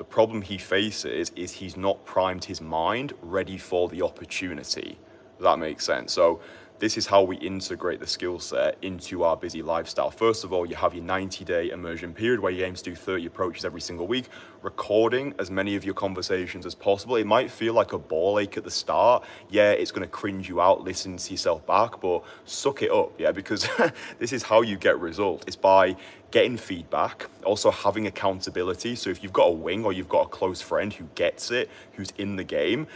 the 0.00 0.04
problem 0.04 0.40
he 0.40 0.56
faces 0.56 1.30
is 1.36 1.52
he's 1.52 1.76
not 1.76 2.02
primed 2.06 2.42
his 2.42 2.62
mind 2.62 3.12
ready 3.20 3.58
for 3.58 3.86
the 3.90 4.00
opportunity. 4.00 4.98
That 5.40 5.58
makes 5.58 5.84
sense? 5.84 6.14
So 6.14 6.40
this 6.80 6.96
is 6.96 7.06
how 7.06 7.22
we 7.22 7.36
integrate 7.36 8.00
the 8.00 8.06
skill 8.06 8.38
set 8.38 8.78
into 8.80 9.22
our 9.22 9.36
busy 9.36 9.60
lifestyle. 9.60 10.10
First 10.10 10.44
of 10.44 10.52
all, 10.52 10.64
you 10.64 10.74
have 10.74 10.94
your 10.94 11.04
90 11.04 11.44
day 11.44 11.70
immersion 11.70 12.14
period 12.14 12.40
where 12.40 12.50
you 12.50 12.64
aim 12.64 12.74
to 12.74 12.82
do 12.82 12.94
30 12.94 13.26
approaches 13.26 13.66
every 13.66 13.82
single 13.82 14.06
week, 14.06 14.30
recording 14.62 15.34
as 15.38 15.50
many 15.50 15.76
of 15.76 15.84
your 15.84 15.92
conversations 15.92 16.64
as 16.64 16.74
possible. 16.74 17.16
It 17.16 17.26
might 17.26 17.50
feel 17.50 17.74
like 17.74 17.92
a 17.92 17.98
ball 17.98 18.38
ache 18.38 18.56
at 18.56 18.64
the 18.64 18.70
start. 18.70 19.24
Yeah, 19.50 19.72
it's 19.72 19.92
going 19.92 20.02
to 20.02 20.08
cringe 20.08 20.48
you 20.48 20.62
out 20.62 20.82
listening 20.82 21.18
to 21.18 21.30
yourself 21.30 21.66
back, 21.66 22.00
but 22.00 22.24
suck 22.46 22.82
it 22.82 22.90
up, 22.90 23.12
yeah, 23.18 23.30
because 23.30 23.68
this 24.18 24.32
is 24.32 24.42
how 24.42 24.62
you 24.62 24.78
get 24.78 24.98
results. 24.98 25.44
It's 25.46 25.56
by 25.56 25.96
getting 26.30 26.56
feedback, 26.56 27.28
also 27.44 27.70
having 27.70 28.06
accountability. 28.06 28.94
So 28.94 29.10
if 29.10 29.22
you've 29.22 29.32
got 29.34 29.48
a 29.48 29.52
wing 29.52 29.84
or 29.84 29.92
you've 29.92 30.08
got 30.08 30.26
a 30.26 30.28
close 30.28 30.62
friend 30.62 30.92
who 30.92 31.04
gets 31.14 31.50
it, 31.50 31.68
who's 31.92 32.10
in 32.16 32.36
the 32.36 32.44
game, 32.44 32.86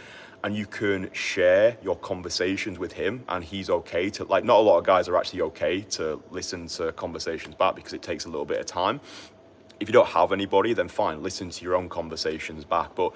and 0.45 0.55
you 0.55 0.67
can 0.67 1.11
share 1.11 1.75
your 1.81 1.95
conversations 1.95 2.77
with 2.77 2.93
him 2.93 3.23
and 3.29 3.43
he's 3.43 3.67
okay 3.67 4.11
to 4.11 4.23
like 4.25 4.43
not 4.43 4.57
a 4.57 4.61
lot 4.61 4.77
of 4.77 4.85
guys 4.85 5.09
are 5.09 5.17
actually 5.17 5.41
okay 5.41 5.81
to 5.81 6.21
listen 6.29 6.67
to 6.67 6.91
conversations 6.91 7.55
back 7.55 7.75
because 7.75 7.93
it 7.93 8.03
takes 8.03 8.25
a 8.25 8.29
little 8.29 8.45
bit 8.45 8.59
of 8.59 8.67
time. 8.67 9.01
If 9.79 9.89
you 9.89 9.93
don't 9.93 10.07
have 10.07 10.31
anybody 10.31 10.73
then 10.73 10.87
fine 10.87 11.23
listen 11.23 11.49
to 11.49 11.65
your 11.65 11.75
own 11.75 11.89
conversations 11.89 12.63
back. 12.63 12.93
But 12.93 13.13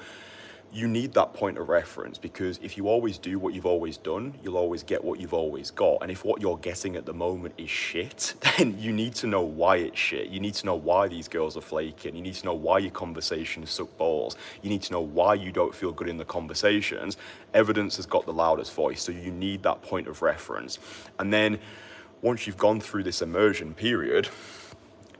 you 0.72 0.88
need 0.88 1.14
that 1.14 1.34
point 1.34 1.58
of 1.58 1.68
reference 1.68 2.18
because 2.18 2.60
if 2.62 2.78
you 2.78 2.88
always 2.88 3.18
do 3.18 3.40
what 3.40 3.54
you've 3.54 3.66
always 3.66 3.98
done, 3.98 4.36
you'll 4.44 4.58
always 4.58 4.84
get 4.84 5.04
what 5.04 5.20
you've 5.20 5.34
always 5.34 5.72
got. 5.72 5.98
And 6.02 6.12
if 6.12 6.24
what 6.24 6.42
you're 6.42 6.58
getting 6.58 6.96
at 6.96 7.06
the 7.06 7.14
moment 7.14 7.56
is 7.58 7.70
shit, 7.70 8.36
then 8.58 8.78
you 8.80 8.92
need 8.92 9.16
to 9.16 9.28
know 9.28 9.42
why 9.42 9.78
it's 9.78 9.98
shit. 9.98 10.30
You 10.30 10.40
need 10.40 10.54
to 10.56 10.66
know 10.66 10.76
why 10.76 11.08
these 11.08 11.28
girls 11.28 11.58
are 11.58 11.62
flaking. 11.62 12.16
You 12.16 12.22
need 12.22 12.36
to 12.36 12.46
know 12.46 12.54
why 12.54 12.80
your 12.80 12.92
conversations 12.92 13.72
suck 13.72 13.98
balls. 13.98 14.36
You 14.62 14.70
need 14.70 14.84
to 14.84 14.94
know 14.94 15.02
why 15.02 15.34
you 15.34 15.52
don't 15.52 15.74
feel 15.74 15.92
good 15.92 16.08
in 16.08 16.18
the 16.18 16.26
conversations. 16.26 17.18
Evidence 17.54 17.96
has 17.96 18.06
got 18.06 18.26
the 18.26 18.34
loudest 18.34 18.74
voice, 18.74 19.02
so 19.02 19.12
you 19.12 19.32
need 19.32 19.64
that 19.64 19.82
point 19.82 20.08
of 20.08 20.22
reference. 20.22 20.78
And 21.18 21.34
then 21.34 21.60
once 22.22 22.46
you've 22.46 22.58
gone 22.58 22.80
through 22.80 23.04
this 23.04 23.22
immersion 23.22 23.74
period, 23.74 24.30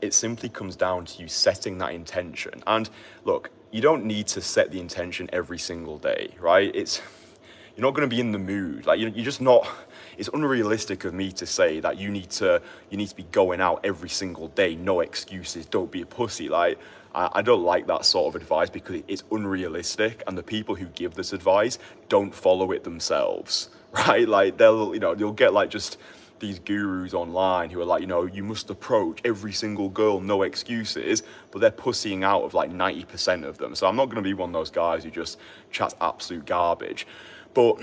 it 0.00 0.14
simply 0.14 0.48
comes 0.48 0.76
down 0.76 1.06
to 1.06 1.22
you 1.22 1.28
setting 1.28 1.78
that 1.78 1.92
intention. 1.92 2.62
And 2.66 2.88
look, 3.24 3.50
you 3.70 3.80
don't 3.80 4.04
need 4.04 4.26
to 4.28 4.40
set 4.40 4.70
the 4.70 4.80
intention 4.80 5.28
every 5.32 5.58
single 5.58 5.98
day, 5.98 6.34
right? 6.40 6.74
It's 6.74 7.00
you're 7.76 7.86
not 7.86 7.94
going 7.94 8.08
to 8.08 8.14
be 8.14 8.20
in 8.20 8.32
the 8.32 8.38
mood. 8.38 8.86
Like 8.86 9.00
you're, 9.00 9.10
just 9.10 9.40
not. 9.40 9.66
It's 10.18 10.28
unrealistic 10.34 11.04
of 11.04 11.14
me 11.14 11.32
to 11.32 11.46
say 11.46 11.80
that 11.80 11.96
you 11.96 12.10
need 12.10 12.30
to 12.32 12.60
you 12.90 12.96
need 12.98 13.08
to 13.08 13.16
be 13.16 13.26
going 13.32 13.60
out 13.60 13.80
every 13.84 14.08
single 14.08 14.48
day, 14.48 14.76
no 14.76 15.00
excuses. 15.00 15.66
Don't 15.66 15.90
be 15.90 16.02
a 16.02 16.06
pussy. 16.06 16.48
Like 16.48 16.78
I, 17.14 17.28
I 17.34 17.42
don't 17.42 17.62
like 17.62 17.86
that 17.86 18.04
sort 18.04 18.34
of 18.34 18.40
advice 18.40 18.68
because 18.70 19.02
it's 19.08 19.22
unrealistic, 19.30 20.22
and 20.26 20.36
the 20.36 20.42
people 20.42 20.74
who 20.74 20.86
give 20.86 21.14
this 21.14 21.32
advice 21.32 21.78
don't 22.08 22.34
follow 22.34 22.72
it 22.72 22.84
themselves, 22.84 23.70
right? 23.92 24.28
Like 24.28 24.58
they'll 24.58 24.92
you 24.92 25.00
know 25.00 25.14
you'll 25.14 25.32
get 25.32 25.54
like 25.54 25.70
just 25.70 25.96
these 26.40 26.58
gurus 26.58 27.14
online 27.14 27.70
who 27.70 27.80
are 27.80 27.84
like, 27.84 28.00
you 28.00 28.06
know, 28.06 28.24
you 28.24 28.42
must 28.42 28.70
approach 28.70 29.20
every 29.24 29.52
single 29.52 29.88
girl, 29.88 30.20
no 30.20 30.42
excuses, 30.42 31.22
but 31.50 31.60
they're 31.60 31.70
pussying 31.70 32.24
out 32.24 32.42
of 32.42 32.54
like 32.54 32.70
90% 32.70 33.44
of 33.44 33.58
them. 33.58 33.74
So 33.74 33.86
I'm 33.86 33.96
not 33.96 34.06
going 34.06 34.16
to 34.16 34.22
be 34.22 34.34
one 34.34 34.50
of 34.50 34.54
those 34.54 34.70
guys 34.70 35.04
who 35.04 35.10
just 35.10 35.38
chats 35.70 35.94
absolute 36.00 36.46
garbage. 36.46 37.06
But 37.54 37.82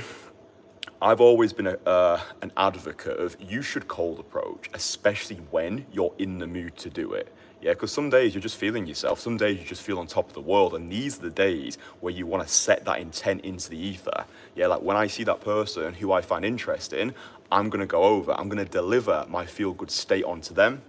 I've 1.02 1.22
always 1.22 1.54
been 1.54 1.68
a, 1.68 1.78
uh, 1.86 2.20
an 2.42 2.52
advocate 2.58 3.20
of 3.20 3.38
you 3.40 3.62
should 3.62 3.88
cold 3.88 4.20
approach, 4.20 4.70
especially 4.74 5.38
when 5.52 5.86
you're 5.92 6.14
in 6.18 6.40
the 6.40 6.48
mood 6.48 6.76
to 6.78 6.90
do 6.90 7.14
it. 7.14 7.32
Yeah, 7.62 7.74
because 7.74 7.92
some 7.92 8.10
days 8.10 8.36
you're 8.36 8.42
just 8.42 8.58
feeling 8.58 8.86
yourself. 8.86 9.20
Some 9.20 9.36
days 9.36 9.60
you 9.60 9.66
just 9.66 9.82
feel 9.82 9.98
on 9.98 10.06
top 10.06 10.28
of 10.28 10.34
the 10.34 10.42
world. 10.42 10.76
And 10.76 10.92
these 10.92 11.18
are 11.18 11.24
the 11.24 11.30
days 11.32 11.78
where 12.02 12.14
you 12.14 12.28
want 12.28 12.48
to 12.48 12.54
set 12.54 12.86
that 12.86 13.00
intent 13.00 13.42
into 13.42 13.70
the 13.70 13.78
ether. 13.78 14.26
Yeah, 14.56 14.68
like 14.68 14.82
when 14.82 14.96
I 14.96 15.08
see 15.08 15.24
that 15.24 15.42
person 15.42 15.96
who 15.96 16.12
I 16.12 16.22
find 16.22 16.46
interesting, 16.46 17.16
I'm 17.52 17.70
going 17.70 17.80
to 17.80 17.88
go 17.88 18.04
over, 18.04 18.34
I'm 18.38 18.50
going 18.50 18.64
to 18.64 18.72
deliver 18.72 19.26
my 19.30 19.46
feel 19.46 19.74
good 19.74 19.92
state 19.92 20.24
onto 20.24 20.54
them. 20.54 20.82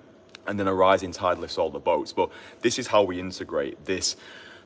And 0.47 0.59
then 0.59 0.67
a 0.67 0.75
rising 0.75 1.13
tide 1.13 1.39
lifts 1.39 1.59
all 1.59 1.71
the 1.71 1.79
boats. 1.79 2.13
But 2.13 2.31
this 2.63 2.79
is 2.79 2.87
how 2.87 3.03
we 3.03 3.21
integrate 3.21 3.85
this 3.85 4.17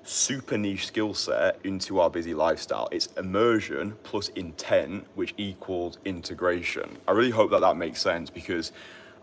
super 0.04 0.56
niche 0.56 0.87
skill 0.87 1.14
set 1.14 1.58
into 1.64 2.00
our 2.00 2.11
busy 2.11 2.34
lifestyle. 2.34 2.88
It's 2.92 3.06
immersion 3.16 3.96
plus 4.02 4.28
intent, 4.30 5.06
which 5.14 5.34
equals 5.37 5.99
integration. 6.04 6.99
I 7.06 7.12
really 7.12 7.30
hope 7.30 7.50
that 7.50 7.61
that 7.61 7.76
makes 7.76 8.00
sense 8.00 8.30
because 8.30 8.72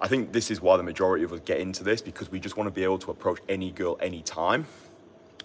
I 0.02 0.08
think 0.08 0.32
this 0.32 0.52
is 0.52 0.62
why 0.62 0.78
the 0.78 0.84
majority 0.84 1.24
of 1.24 1.34
us 1.34 1.42
get 1.44 1.60
into 1.60 1.84
this 1.84 2.02
because 2.02 2.32
we 2.32 2.40
just 2.40 2.56
want 2.56 2.68
to 2.68 2.72
be 2.72 2.84
able 2.84 3.00
to 3.00 3.12
approach 3.12 3.40
any 3.50 3.72
girl 3.72 3.98
anytime. 4.02 4.66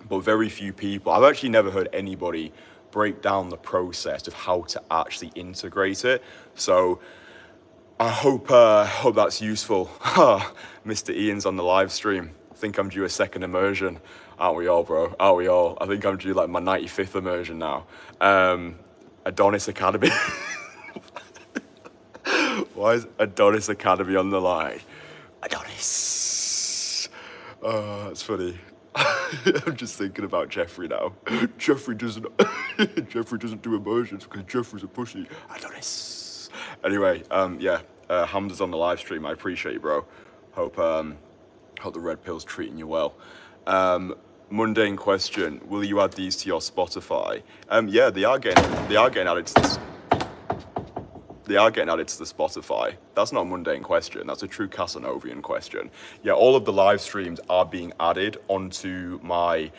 But 0.08 0.20
very 0.20 0.48
few 0.48 0.72
people, 0.72 1.12
I've 1.12 1.24
actually 1.24 1.48
never 1.48 1.70
heard 1.70 1.88
anybody 1.92 2.52
break 2.94 3.20
down 3.20 3.48
the 3.48 3.56
process 3.56 4.28
of 4.28 4.34
how 4.34 4.62
to 4.62 4.80
actually 4.88 5.32
integrate 5.34 6.04
it. 6.04 6.22
So 6.54 7.00
I 7.98 8.08
hope 8.08 8.52
uh, 8.52 8.86
hope 8.86 9.16
that's 9.16 9.40
useful. 9.40 9.86
Mr. 10.86 11.12
Ian's 11.12 11.44
on 11.44 11.56
the 11.56 11.64
live 11.64 11.90
stream. 11.90 12.30
I 12.52 12.54
think 12.54 12.78
I'm 12.78 12.88
due 12.88 13.02
a 13.02 13.08
second 13.08 13.42
immersion. 13.42 13.98
Aren't 14.38 14.56
we 14.56 14.68
all, 14.68 14.84
bro? 14.84 15.12
Aren't 15.18 15.38
we 15.38 15.48
all? 15.48 15.76
I 15.80 15.86
think 15.86 16.06
I'm 16.06 16.16
due 16.16 16.34
like 16.34 16.48
my 16.48 16.60
95th 16.60 17.16
immersion 17.16 17.58
now. 17.58 17.86
Um, 18.20 18.78
Adonis 19.24 19.66
Academy. 19.66 20.10
Why 22.74 22.92
is 22.92 23.08
Adonis 23.18 23.68
Academy 23.68 24.14
on 24.14 24.30
the 24.30 24.40
line? 24.40 24.78
Adonis. 25.42 27.08
Oh, 27.60 28.04
that's 28.04 28.22
funny. 28.22 28.56
I'm 29.66 29.76
just 29.76 29.96
thinking 29.96 30.24
about 30.24 30.48
Jeffrey 30.48 30.88
now. 30.88 31.12
Jeffrey 31.58 31.94
doesn't. 31.94 32.26
Jeffrey 33.08 33.38
doesn't 33.38 33.62
do 33.62 33.74
immersions 33.74 34.24
because 34.24 34.42
Jeffrey's 34.44 34.82
a 34.82 34.88
pussy. 34.88 35.26
Adonis. 35.54 36.50
Anyway, 36.84 37.22
um, 37.30 37.58
yeah. 37.60 37.80
Uh, 38.08 38.26
Hamza's 38.26 38.60
on 38.60 38.70
the 38.70 38.76
live 38.76 38.98
stream. 38.98 39.24
I 39.24 39.32
appreciate 39.32 39.72
you, 39.72 39.80
bro. 39.80 40.04
Hope 40.52 40.78
um, 40.78 41.16
hope 41.80 41.94
the 41.94 42.00
red 42.00 42.22
pill's 42.22 42.44
treating 42.44 42.76
you 42.76 42.86
well. 42.86 43.14
Um, 43.66 44.14
mundane 44.50 44.96
question: 44.96 45.60
Will 45.66 45.84
you 45.84 46.00
add 46.00 46.12
these 46.12 46.36
to 46.36 46.48
your 46.48 46.60
Spotify? 46.60 47.42
Um, 47.70 47.88
yeah, 47.88 48.10
they 48.10 48.24
are 48.24 48.38
getting 48.38 48.88
they 48.88 48.96
are 48.96 49.08
getting 49.08 49.28
added 49.28 49.46
to 49.46 49.54
this 49.62 49.78
they 51.46 51.56
are 51.56 51.70
getting 51.70 51.90
added 51.90 52.08
to 52.08 52.18
the 52.18 52.24
Spotify. 52.24 52.94
That's 53.14 53.32
not 53.32 53.42
a 53.42 53.44
mundane 53.44 53.82
question. 53.82 54.26
That's 54.26 54.42
a 54.42 54.48
true 54.48 54.68
Casanovian 54.68 55.42
question. 55.42 55.90
Yeah, 56.22 56.32
all 56.32 56.56
of 56.56 56.64
the 56.64 56.72
live 56.72 57.00
streams 57.00 57.40
are 57.48 57.64
being 57.66 57.92
added 58.00 58.38
onto 58.48 59.20
my 59.22 59.70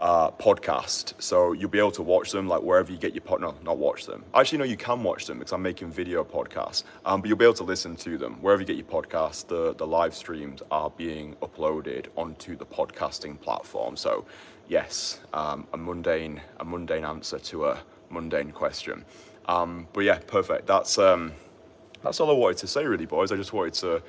uh, 0.00 0.30
podcast. 0.32 1.14
So 1.18 1.52
you'll 1.52 1.70
be 1.70 1.78
able 1.78 1.90
to 1.92 2.02
watch 2.02 2.30
them 2.30 2.48
like 2.48 2.62
wherever 2.62 2.90
you 2.90 2.98
get 2.98 3.14
your 3.14 3.22
pod. 3.22 3.40
No, 3.40 3.54
not 3.64 3.78
watch 3.78 4.06
them. 4.06 4.24
Actually, 4.34 4.58
no, 4.58 4.64
you 4.64 4.76
can 4.76 5.02
watch 5.02 5.26
them 5.26 5.38
because 5.38 5.52
I'm 5.52 5.62
making 5.62 5.90
video 5.90 6.24
podcasts. 6.24 6.84
Um, 7.04 7.20
but 7.20 7.28
you'll 7.28 7.38
be 7.38 7.44
able 7.44 7.54
to 7.54 7.64
listen 7.64 7.96
to 7.96 8.18
them 8.18 8.34
wherever 8.40 8.62
you 8.62 8.66
get 8.66 8.76
your 8.76 8.86
podcast. 8.86 9.48
The 9.48 9.74
the 9.74 9.86
live 9.86 10.14
streams 10.14 10.62
are 10.70 10.90
being 10.90 11.34
uploaded 11.36 12.06
onto 12.16 12.56
the 12.56 12.66
podcasting 12.66 13.40
platform. 13.40 13.96
So 13.96 14.24
yes, 14.68 15.20
um, 15.32 15.66
a 15.72 15.76
mundane 15.76 16.40
a 16.60 16.64
mundane 16.64 17.04
answer 17.04 17.38
to 17.38 17.66
a 17.66 17.78
mundane 18.10 18.52
question. 18.52 19.04
Um, 19.48 19.88
but 19.92 20.00
yeah, 20.00 20.18
perfect. 20.26 20.66
That's 20.66 20.98
um, 20.98 21.32
that's 22.02 22.20
all 22.20 22.30
I 22.30 22.34
wanted 22.34 22.58
to 22.58 22.66
say, 22.68 22.84
really, 22.84 23.06
boys. 23.06 23.32
I 23.32 23.36
just 23.36 23.52
wanted 23.52 23.74
to 23.74 24.02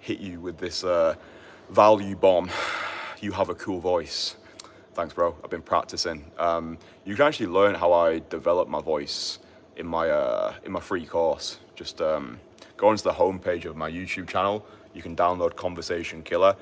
hit 0.00 0.20
you 0.20 0.40
with 0.40 0.56
this 0.58 0.84
uh, 0.84 1.14
value 1.70 2.16
bomb. 2.16 2.50
You 3.18 3.32
have 3.32 3.48
a 3.48 3.54
cool 3.54 3.80
voice. 3.80 4.36
Thanks, 4.92 5.14
bro. 5.14 5.34
I've 5.42 5.48
been 5.48 5.62
practicing. 5.62 6.30
Um, 6.38 6.76
you 7.06 7.16
can 7.16 7.26
actually 7.26 7.46
learn 7.46 7.74
how 7.74 7.94
I 7.94 8.20
develop 8.28 8.68
my 8.68 8.82
voice 8.82 9.38
in 9.76 9.86
my 9.86 10.10
uh, 10.10 10.52
in 10.64 10.70
my 10.70 10.80
free 10.80 11.06
course. 11.06 11.58
Just 11.74 12.02
um, 12.02 12.38
go 12.76 12.88
onto 12.88 13.02
the 13.02 13.12
homepage 13.12 13.64
of 13.64 13.74
my 13.74 13.90
YouTube 13.90 14.28
channel. 14.28 14.66
You 14.92 15.00
can 15.00 15.16
download 15.16 15.56
Conversation 15.56 16.22
Killer. 16.22 16.54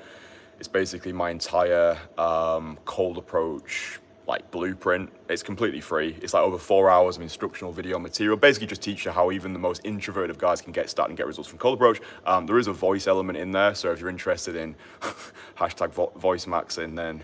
It's 0.57 0.69
basically 0.69 1.11
my 1.11 1.29
entire 1.29 1.97
um, 2.17 2.77
cold 2.85 3.17
approach 3.17 3.99
like 4.27 4.49
blueprint. 4.51 5.11
It's 5.29 5.43
completely 5.43 5.81
free. 5.81 6.17
It's 6.21 6.33
like 6.33 6.43
over 6.43 6.57
four 6.57 6.89
hours 6.89 7.17
of 7.17 7.21
instructional 7.21 7.71
video 7.71 7.99
material. 7.99 8.37
Basically, 8.37 8.67
just 8.67 8.81
teach 8.81 9.05
you 9.05 9.11
how 9.11 9.31
even 9.31 9.53
the 9.53 9.59
most 9.59 9.81
introverted 9.83 10.31
of 10.31 10.37
guys 10.37 10.61
can 10.61 10.71
get 10.71 10.89
started 10.89 11.11
and 11.11 11.17
get 11.17 11.27
results 11.27 11.49
from 11.49 11.59
cold 11.59 11.77
approach. 11.77 12.01
Um, 12.25 12.45
there 12.45 12.57
is 12.57 12.67
a 12.67 12.73
voice 12.73 13.07
element 13.07 13.37
in 13.37 13.51
there, 13.51 13.75
so 13.75 13.91
if 13.91 13.99
you're 13.99 14.09
interested 14.09 14.55
in 14.55 14.75
hashtag 15.57 15.91
vo 15.91 16.11
voice 16.15 16.45
maxing, 16.45 16.95
then 16.95 17.23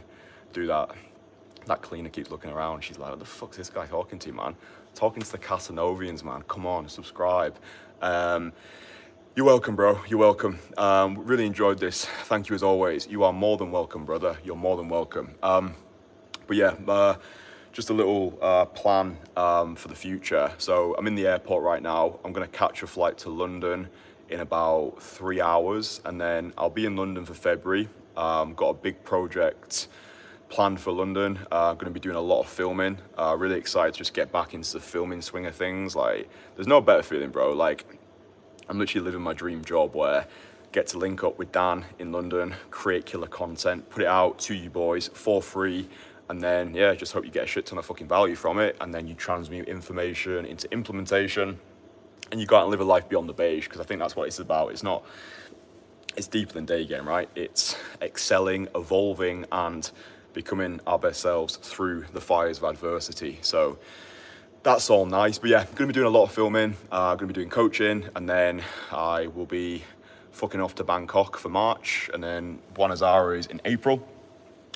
do 0.54 0.68
that. 0.68 0.92
That 1.66 1.82
cleaner 1.82 2.10
keeps 2.10 2.32
looking 2.32 2.52
around. 2.52 2.84
She's 2.84 2.98
like, 2.98 3.12
"What 3.12 3.20
the 3.20 3.26
fuck's 3.26 3.58
this 3.58 3.70
guy 3.70 3.86
talking 3.86 4.20
to, 4.20 4.34
man? 4.34 4.56
Talking 4.96 5.22
to 5.22 5.32
the 5.32 5.38
Casanovians, 5.38 6.24
man. 6.24 6.44
Come 6.48 6.66
on, 6.66 6.88
subscribe." 6.90 7.58
Um, 8.02 8.54
you're 9.36 9.46
welcome, 9.46 9.76
bro. 9.76 10.02
You're 10.10 10.20
welcome. 10.20 10.60
Um, 10.78 11.18
really 11.20 11.46
enjoyed 11.46 11.80
this. 11.80 12.06
Thank 12.26 12.50
you 12.50 12.56
as 12.56 12.64
always. 12.64 13.08
You 13.08 13.24
are 13.24 13.32
more 13.32 13.56
than 13.58 13.72
welcome, 13.72 14.04
brother. 14.04 14.38
You're 14.44 14.58
more 14.58 14.76
than 14.76 14.90
welcome. 14.90 15.36
But 16.52 16.58
yeah, 16.58 16.76
uh, 16.86 17.16
just 17.72 17.92
a 17.92 17.94
little 17.94 18.38
uh, 18.42 18.66
plan 18.66 19.18
um, 19.38 19.74
for 19.74 19.88
the 19.88 19.96
future. 19.96 20.52
So 20.58 20.94
I'm 20.98 21.08
in 21.08 21.16
the 21.16 21.26
airport 21.26 21.64
right 21.64 21.82
now. 21.82 22.20
I'm 22.26 22.34
to 22.46 22.58
catch 22.58 22.84
a 22.84 22.88
flight 22.88 23.18
to 23.20 23.30
London 23.30 23.88
in 24.28 24.42
about 24.42 25.02
three 25.02 25.40
hours, 25.40 26.02
and 26.04 26.20
then 26.20 26.52
I'll 26.58 26.70
be 26.70 26.86
in 26.86 26.98
London 26.98 27.24
for 27.24 27.36
February. 27.36 27.88
Um, 28.18 28.54
got 28.54 28.68
a 28.68 28.74
big 28.74 29.02
project 29.06 29.88
planned 30.50 30.82
for 30.82 30.92
London. 30.92 31.40
Uh, 31.50 31.70
I'm 31.70 31.78
to 31.86 31.92
be 31.92 32.02
doing 32.02 32.18
a 32.18 32.22
lot 32.22 32.42
of 32.42 32.50
filming. 32.50 32.98
Uh, 33.18 33.34
really 33.40 33.56
excited 33.56 33.94
to 33.94 34.00
just 34.00 34.14
get 34.14 34.30
back 34.34 34.54
into 34.54 34.74
the 34.74 34.82
filming 34.82 35.22
swing 35.22 35.46
of 35.46 35.56
things. 35.56 35.96
Like, 35.96 36.28
there's 36.58 36.68
no 36.68 36.82
better 36.82 37.02
feeling, 37.02 37.30
bro. 37.30 37.54
Like, 37.54 37.86
I'm 38.68 38.78
literally 38.78 39.06
living 39.06 39.22
my 39.22 39.34
dream 39.34 39.64
job 39.64 39.96
where 39.96 40.28
get 40.74 40.88
to 40.88 40.98
link 40.98 41.24
up 41.24 41.38
with 41.38 41.54
Dan 41.54 41.86
in 42.00 42.12
London, 42.12 42.56
create 42.70 43.06
killer 43.06 43.28
content, 43.28 43.90
put 43.90 44.04
it 44.04 44.08
out 44.08 44.40
to 44.40 44.54
you 44.54 44.70
boys 44.70 45.10
for 45.14 45.42
free, 45.42 45.88
and 46.32 46.42
then 46.42 46.74
yeah, 46.74 46.96
just 46.96 47.12
hope 47.12 47.26
you 47.26 47.30
get 47.30 47.44
a 47.44 47.48
shit 47.48 47.66
ton 47.66 47.78
of 47.78 47.86
fucking 47.86 48.08
value 48.08 48.36
from 48.36 48.58
it, 48.58 48.78
and 48.80 48.94
then 48.94 49.06
you 49.06 49.14
transmute 49.14 49.68
information 49.68 50.46
into 50.46 50.72
implementation, 50.72 51.60
and 52.32 52.40
you 52.40 52.48
go 52.48 52.56
out 52.56 52.62
and 52.62 52.72
live 52.72 52.80
a 52.80 52.86
life 52.86 53.10
beyond 53.10 53.28
the 53.28 53.34
beige 53.34 53.66
because 53.66 53.82
I 53.82 53.84
think 53.84 54.00
that's 54.00 54.16
what 54.16 54.28
it's 54.28 54.40
about. 54.40 54.72
It's 54.72 54.82
not. 54.82 55.04
It's 56.16 56.28
deeper 56.28 56.54
than 56.54 56.66
day 56.66 56.86
game, 56.86 57.06
right? 57.06 57.30
It's 57.36 57.76
excelling, 58.02 58.70
evolving, 58.76 59.46
and 59.52 59.92
becoming 60.34 60.80
our 60.88 60.98
best 60.98 61.20
selves 61.20 61.58
through 61.58 62.06
the 62.14 62.22
fires 62.22 62.60
of 62.60 62.64
adversity. 62.64 63.38
So 63.42 63.78
that's 64.64 64.90
all 64.90 65.06
nice. 65.06 65.38
But 65.38 65.50
yeah, 65.50 65.66
going 65.66 65.76
to 65.76 65.88
be 65.88 65.94
doing 65.94 66.08
a 66.08 66.18
lot 66.18 66.24
of 66.24 66.32
filming. 66.32 66.78
Uh, 66.94 67.16
going 67.16 67.28
to 67.28 67.34
be 67.34 67.34
doing 67.34 67.50
coaching, 67.50 68.06
and 68.16 68.30
then 68.30 68.64
I 68.90 69.28
will 69.28 69.46
be 69.46 69.84
fucking 70.32 70.62
off 70.62 70.76
to 70.76 70.86
Bangkok 70.86 71.36
for 71.36 71.50
March, 71.50 72.10
and 72.14 72.24
then 72.24 72.60
Buenos 72.74 73.02
Aires 73.02 73.48
in 73.48 73.60
April. 73.66 74.08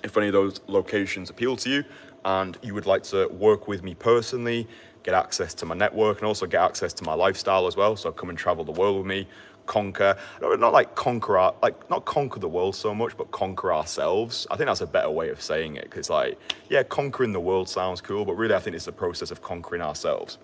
If 0.06 0.16
any 0.18 0.28
of 0.28 0.34
those 0.34 0.62
locations 0.68 1.30
appeal 1.30 1.58
to 1.58 1.70
you, 1.70 1.84
and 2.24 2.58
you 2.62 2.74
would 2.74 2.86
like 2.86 3.04
to 3.04 3.28
work 3.28 3.68
with 3.68 3.84
me 3.84 3.96
personally, 3.96 4.68
get 5.04 5.14
access 5.14 5.54
to 5.56 5.66
my 5.66 5.76
network, 5.76 6.20
and 6.20 6.28
also 6.28 6.46
get 6.46 6.62
access 6.62 6.94
to 6.94 7.04
my 7.04 7.14
lifestyle 7.14 7.68
as 7.68 7.76
well. 7.76 7.96
So 7.96 8.12
come 8.12 8.30
and 8.30 8.38
travel 8.38 8.64
the 8.64 8.72
world 8.72 8.98
with 8.98 9.08
me 9.08 9.28
conquer 9.66 10.16
not 10.42 10.74
like 10.74 10.94
conquer 10.94 11.40
our 11.40 11.56
like 11.64 11.90
not 11.90 12.06
conquer 12.06 12.40
the 12.40 12.48
world 12.48 12.76
so 12.76 12.94
much 12.94 13.18
but 13.18 13.32
conquer 13.32 13.74
ourselves 13.74 14.46
i 14.52 14.56
think 14.56 14.68
that's 14.68 14.82
a 14.82 14.86
better 14.86 15.10
way 15.10 15.30
of 15.30 15.42
saying 15.42 15.76
it 15.76 15.86
because 15.86 16.08
like 16.08 16.38
yeah 16.70 16.84
conquering 16.84 17.32
the 17.32 17.40
world 17.40 17.68
sounds 17.68 18.00
cool 18.00 18.26
but 18.26 18.34
really 18.34 18.54
i 18.54 18.60
think 18.60 18.76
it's 18.76 18.86
the 18.86 18.92
process 18.92 19.32
of 19.32 19.42
conquering 19.42 19.82
ourselves 19.82 20.38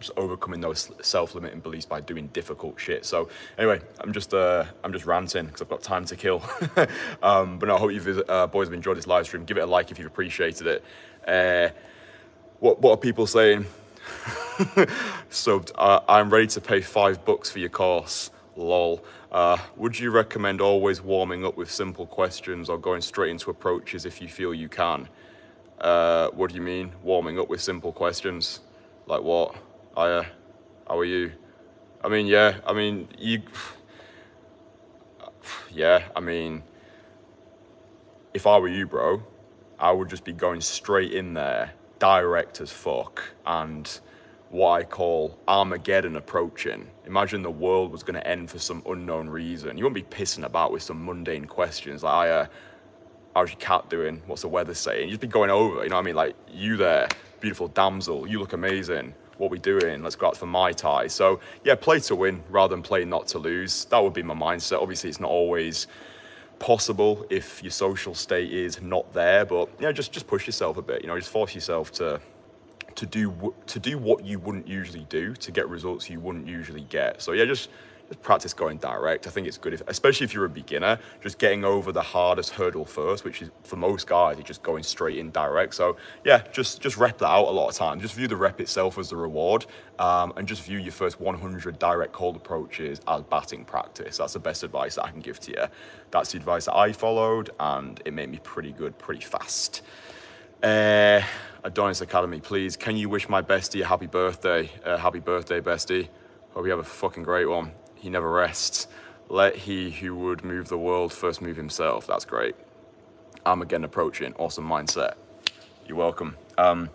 just 0.00 0.12
overcoming 0.16 0.60
those 0.60 0.90
self-limiting 1.02 1.60
beliefs 1.60 1.86
by 1.86 2.00
doing 2.00 2.26
difficult 2.28 2.78
shit 2.78 3.04
so 3.04 3.28
anyway 3.58 3.80
i'm 4.00 4.12
just 4.12 4.34
uh 4.34 4.64
i'm 4.84 4.92
just 4.92 5.06
ranting 5.06 5.46
because 5.46 5.60
i've 5.60 5.68
got 5.68 5.82
time 5.82 6.04
to 6.04 6.16
kill 6.16 6.42
um 7.22 7.58
but 7.58 7.66
no, 7.66 7.76
i 7.76 7.78
hope 7.78 7.92
you 7.92 8.24
uh, 8.28 8.46
boys 8.46 8.66
have 8.66 8.74
enjoyed 8.74 8.96
this 8.96 9.06
live 9.06 9.26
stream 9.26 9.44
give 9.44 9.56
it 9.56 9.60
a 9.60 9.66
like 9.66 9.90
if 9.90 9.98
you've 9.98 10.06
appreciated 10.06 10.66
it 10.66 10.84
uh 11.26 11.68
what 12.60 12.80
what 12.80 12.92
are 12.92 12.96
people 12.96 13.26
saying 13.26 13.66
so 15.30 15.62
uh, 15.74 16.00
i'm 16.08 16.30
ready 16.30 16.46
to 16.46 16.60
pay 16.60 16.80
five 16.80 17.24
bucks 17.24 17.50
for 17.50 17.58
your 17.58 17.68
course 17.68 18.30
lol. 18.58 19.04
Uh, 19.30 19.56
would 19.76 19.98
you 19.98 20.10
recommend 20.10 20.60
always 20.60 21.00
warming 21.02 21.44
up 21.44 21.56
with 21.56 21.70
simple 21.70 22.06
questions 22.06 22.68
or 22.68 22.78
going 22.78 23.00
straight 23.00 23.30
into 23.30 23.50
approaches 23.50 24.04
if 24.04 24.20
you 24.20 24.28
feel 24.28 24.52
you 24.52 24.68
can? 24.68 25.08
Uh, 25.80 26.28
what 26.30 26.50
do 26.50 26.56
you 26.56 26.62
mean, 26.62 26.92
warming 27.02 27.38
up 27.38 27.48
with 27.48 27.60
simple 27.60 27.92
questions? 27.92 28.60
Like 29.06 29.22
what? 29.22 29.54
Hiya, 29.98 30.26
how 30.86 30.96
are 30.96 31.04
you? 31.04 31.32
I 32.04 32.08
mean, 32.08 32.28
yeah, 32.28 32.58
I 32.64 32.72
mean, 32.72 33.08
you, 33.18 33.42
yeah, 35.72 36.04
I 36.14 36.20
mean, 36.20 36.62
if 38.32 38.46
I 38.46 38.58
were 38.58 38.68
you, 38.68 38.86
bro, 38.86 39.20
I 39.76 39.90
would 39.90 40.08
just 40.08 40.22
be 40.22 40.32
going 40.32 40.60
straight 40.60 41.14
in 41.14 41.34
there, 41.34 41.72
direct 41.98 42.60
as 42.60 42.70
fuck, 42.70 43.24
and 43.44 43.90
what 44.50 44.70
I 44.70 44.84
call 44.84 45.36
Armageddon 45.48 46.14
approaching. 46.14 46.86
Imagine 47.04 47.42
the 47.42 47.50
world 47.50 47.90
was 47.90 48.04
going 48.04 48.20
to 48.20 48.24
end 48.24 48.48
for 48.50 48.60
some 48.60 48.84
unknown 48.86 49.28
reason. 49.28 49.76
You 49.76 49.82
wouldn't 49.82 50.08
be 50.08 50.16
pissing 50.16 50.44
about 50.44 50.70
with 50.70 50.84
some 50.84 51.04
mundane 51.04 51.46
questions 51.46 52.04
like, 52.04 52.30
uh, 52.30 52.46
how's 53.34 53.50
your 53.50 53.58
cat 53.58 53.90
doing? 53.90 54.22
What's 54.26 54.42
the 54.42 54.48
weather 54.48 54.74
saying? 54.74 55.08
You'd 55.08 55.18
be 55.18 55.26
going 55.26 55.50
over, 55.50 55.82
you 55.82 55.88
know 55.88 55.96
what 55.96 56.02
I 56.02 56.04
mean? 56.04 56.14
Like, 56.14 56.36
you 56.48 56.76
there, 56.76 57.08
beautiful 57.40 57.66
damsel, 57.66 58.28
you 58.28 58.38
look 58.38 58.52
amazing. 58.52 59.12
What 59.38 59.50
we 59.50 59.58
doing? 59.58 60.02
Let's 60.02 60.16
go 60.16 60.26
out 60.26 60.36
for 60.36 60.46
Mai 60.46 60.72
Tai. 60.72 61.06
So, 61.06 61.40
yeah, 61.64 61.74
play 61.74 62.00
to 62.00 62.14
win 62.14 62.42
rather 62.50 62.74
than 62.74 62.82
play 62.82 63.04
not 63.04 63.26
to 63.28 63.38
lose. 63.38 63.86
That 63.86 64.02
would 64.02 64.12
be 64.12 64.22
my 64.22 64.34
mindset. 64.34 64.82
Obviously, 64.82 65.08
it's 65.10 65.20
not 65.20 65.30
always 65.30 65.86
possible 66.58 67.24
if 67.30 67.62
your 67.62 67.70
social 67.70 68.14
state 68.14 68.52
is 68.52 68.82
not 68.82 69.12
there, 69.12 69.44
but, 69.44 69.68
you 69.78 69.86
know, 69.86 69.92
just, 69.92 70.12
just 70.12 70.26
push 70.26 70.46
yourself 70.46 70.76
a 70.76 70.82
bit, 70.82 71.02
you 71.02 71.08
know, 71.08 71.16
just 71.16 71.30
force 71.30 71.54
yourself 71.54 71.92
to 71.92 72.20
to 72.98 73.06
do 73.06 73.54
to 73.66 73.78
do 73.78 73.96
what 73.96 74.24
you 74.24 74.40
wouldn't 74.40 74.66
usually 74.66 75.06
do 75.08 75.32
to 75.32 75.52
get 75.52 75.68
results 75.68 76.10
you 76.10 76.18
wouldn't 76.18 76.48
usually 76.48 76.80
get. 76.90 77.22
So 77.22 77.30
yeah, 77.30 77.44
just 77.44 77.70
practice 78.16 78.54
going 78.54 78.78
direct. 78.78 79.26
I 79.26 79.30
think 79.30 79.46
it's 79.46 79.58
good, 79.58 79.74
if, 79.74 79.82
especially 79.86 80.24
if 80.24 80.34
you're 80.34 80.44
a 80.44 80.50
beginner, 80.50 80.98
just 81.22 81.38
getting 81.38 81.64
over 81.64 81.92
the 81.92 82.02
hardest 82.02 82.50
hurdle 82.50 82.84
first, 82.84 83.24
which 83.24 83.42
is 83.42 83.50
for 83.62 83.76
most 83.76 84.06
guys, 84.06 84.38
it's 84.38 84.46
just 84.46 84.62
going 84.62 84.82
straight 84.82 85.18
in 85.18 85.30
direct. 85.30 85.74
So 85.74 85.96
yeah, 86.24 86.42
just 86.52 86.80
just 86.80 86.96
rep 86.96 87.18
that 87.18 87.28
out 87.28 87.48
a 87.48 87.50
lot 87.50 87.68
of 87.68 87.74
times. 87.74 88.02
Just 88.02 88.14
view 88.14 88.28
the 88.28 88.36
rep 88.36 88.60
itself 88.60 88.98
as 88.98 89.10
the 89.10 89.16
reward, 89.16 89.66
um, 89.98 90.32
and 90.36 90.48
just 90.48 90.62
view 90.62 90.78
your 90.78 90.92
first 90.92 91.20
100 91.20 91.78
direct 91.78 92.12
cold 92.12 92.36
approaches 92.36 93.00
as 93.06 93.22
batting 93.22 93.64
practice. 93.64 94.18
That's 94.18 94.32
the 94.32 94.38
best 94.38 94.62
advice 94.62 94.96
that 94.96 95.04
I 95.04 95.10
can 95.10 95.20
give 95.20 95.40
to 95.40 95.52
you. 95.52 95.66
That's 96.10 96.32
the 96.32 96.38
advice 96.38 96.66
that 96.66 96.76
I 96.76 96.92
followed, 96.92 97.50
and 97.60 98.00
it 98.04 98.14
made 98.14 98.30
me 98.30 98.40
pretty 98.42 98.72
good, 98.72 98.98
pretty 98.98 99.22
fast. 99.22 99.82
Uh, 100.62 101.20
Adonis 101.62 102.00
Academy, 102.00 102.40
please, 102.40 102.76
can 102.76 102.96
you 102.96 103.08
wish 103.08 103.28
my 103.28 103.42
bestie 103.42 103.82
a 103.82 103.86
happy 103.86 104.06
birthday? 104.06 104.70
Uh, 104.84 104.96
happy 104.96 105.20
birthday, 105.20 105.60
bestie. 105.60 106.08
Hope 106.50 106.64
you 106.64 106.70
have 106.70 106.80
a 106.80 106.84
fucking 106.84 107.22
great 107.22 107.46
one. 107.46 107.72
He 107.98 108.10
never 108.10 108.30
rests. 108.30 108.86
Let 109.28 109.56
he 109.56 109.90
who 109.90 110.14
would 110.16 110.44
move 110.44 110.68
the 110.68 110.78
world 110.78 111.12
first 111.12 111.42
move 111.42 111.56
himself. 111.56 112.06
That's 112.06 112.24
great. 112.24 112.54
I'm 113.44 113.62
again 113.62 113.84
approaching. 113.84 114.32
Awesome 114.34 114.66
mindset. 114.68 115.14
You're 115.86 115.96
welcome. 115.96 116.36
Um, 116.56 116.90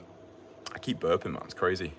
I 0.74 0.80
keep 0.80 1.00
burping, 1.00 1.34
man. 1.34 1.42
It's 1.46 1.54
crazy. 1.54 1.94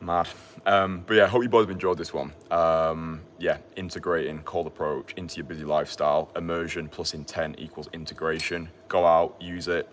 Mad. 0.00 0.28
Um, 0.66 1.04
but 1.06 1.14
yeah, 1.16 1.24
I 1.24 1.28
hope 1.28 1.42
you 1.42 1.48
both 1.48 1.68
have 1.68 1.70
enjoyed 1.70 1.96
this 1.96 2.12
one. 2.12 2.32
Um, 2.50 3.22
yeah, 3.38 3.58
integrating 3.76 4.42
cold 4.42 4.66
approach 4.66 5.14
into 5.14 5.36
your 5.36 5.46
busy 5.46 5.64
lifestyle. 5.64 6.30
Immersion 6.36 6.88
plus 6.88 7.14
intent 7.14 7.56
equals 7.58 7.88
integration. 7.92 8.68
Go 8.88 9.06
out, 9.06 9.40
use 9.40 9.68
it, 9.68 9.88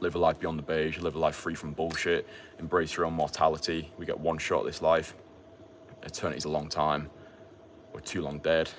live 0.00 0.14
a 0.14 0.18
life 0.18 0.38
beyond 0.38 0.58
the 0.58 0.62
beige, 0.62 0.98
live 0.98 1.14
a 1.14 1.18
life 1.18 1.36
free 1.36 1.54
from 1.54 1.72
bullshit, 1.72 2.28
embrace 2.58 2.96
your 2.96 3.06
own 3.06 3.14
mortality. 3.14 3.90
We 3.96 4.04
get 4.04 4.18
one 4.18 4.38
shot 4.38 4.64
this 4.66 4.82
life. 4.82 5.14
Eternity's 6.02 6.44
a 6.44 6.48
long 6.48 6.68
time. 6.68 7.10
We're 7.92 8.00
too 8.00 8.22
long 8.22 8.38
dead. 8.38 8.70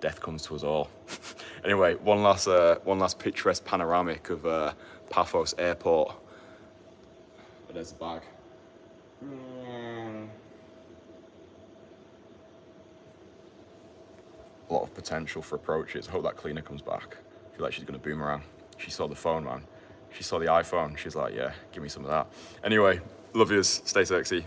Death 0.00 0.20
comes 0.20 0.42
to 0.44 0.54
us 0.54 0.62
all. 0.62 0.90
anyway, 1.64 1.94
one 1.96 2.22
last, 2.22 2.48
uh, 2.48 2.76
one 2.84 2.98
last 2.98 3.18
picturesque 3.18 3.64
panoramic 3.64 4.30
of 4.30 4.46
uh, 4.46 4.72
Paphos 5.10 5.54
Airport. 5.58 6.14
But 7.66 7.74
there's 7.74 7.92
the 7.92 7.98
bag. 7.98 8.22
A 14.68 14.72
lot 14.72 14.82
of 14.82 14.94
potential 14.94 15.42
for 15.42 15.56
approaches. 15.56 16.08
I 16.08 16.12
hope 16.12 16.22
that 16.22 16.36
cleaner 16.36 16.62
comes 16.62 16.80
back. 16.80 17.16
I 17.52 17.56
feel 17.56 17.64
like 17.64 17.72
she's 17.72 17.84
gonna 17.84 17.98
boomerang. 17.98 18.42
She 18.78 18.90
saw 18.90 19.06
the 19.06 19.16
phone, 19.16 19.44
man 19.44 19.62
she 20.12 20.22
saw 20.22 20.38
the 20.38 20.46
iPhone. 20.46 20.96
She's 20.96 21.14
like, 21.14 21.34
yeah, 21.34 21.52
give 21.72 21.82
me 21.82 21.88
some 21.88 22.04
of 22.04 22.10
that. 22.10 22.26
Anyway, 22.64 23.00
love 23.34 23.50
yous. 23.50 23.82
Stay 23.84 24.04
sexy. 24.04 24.44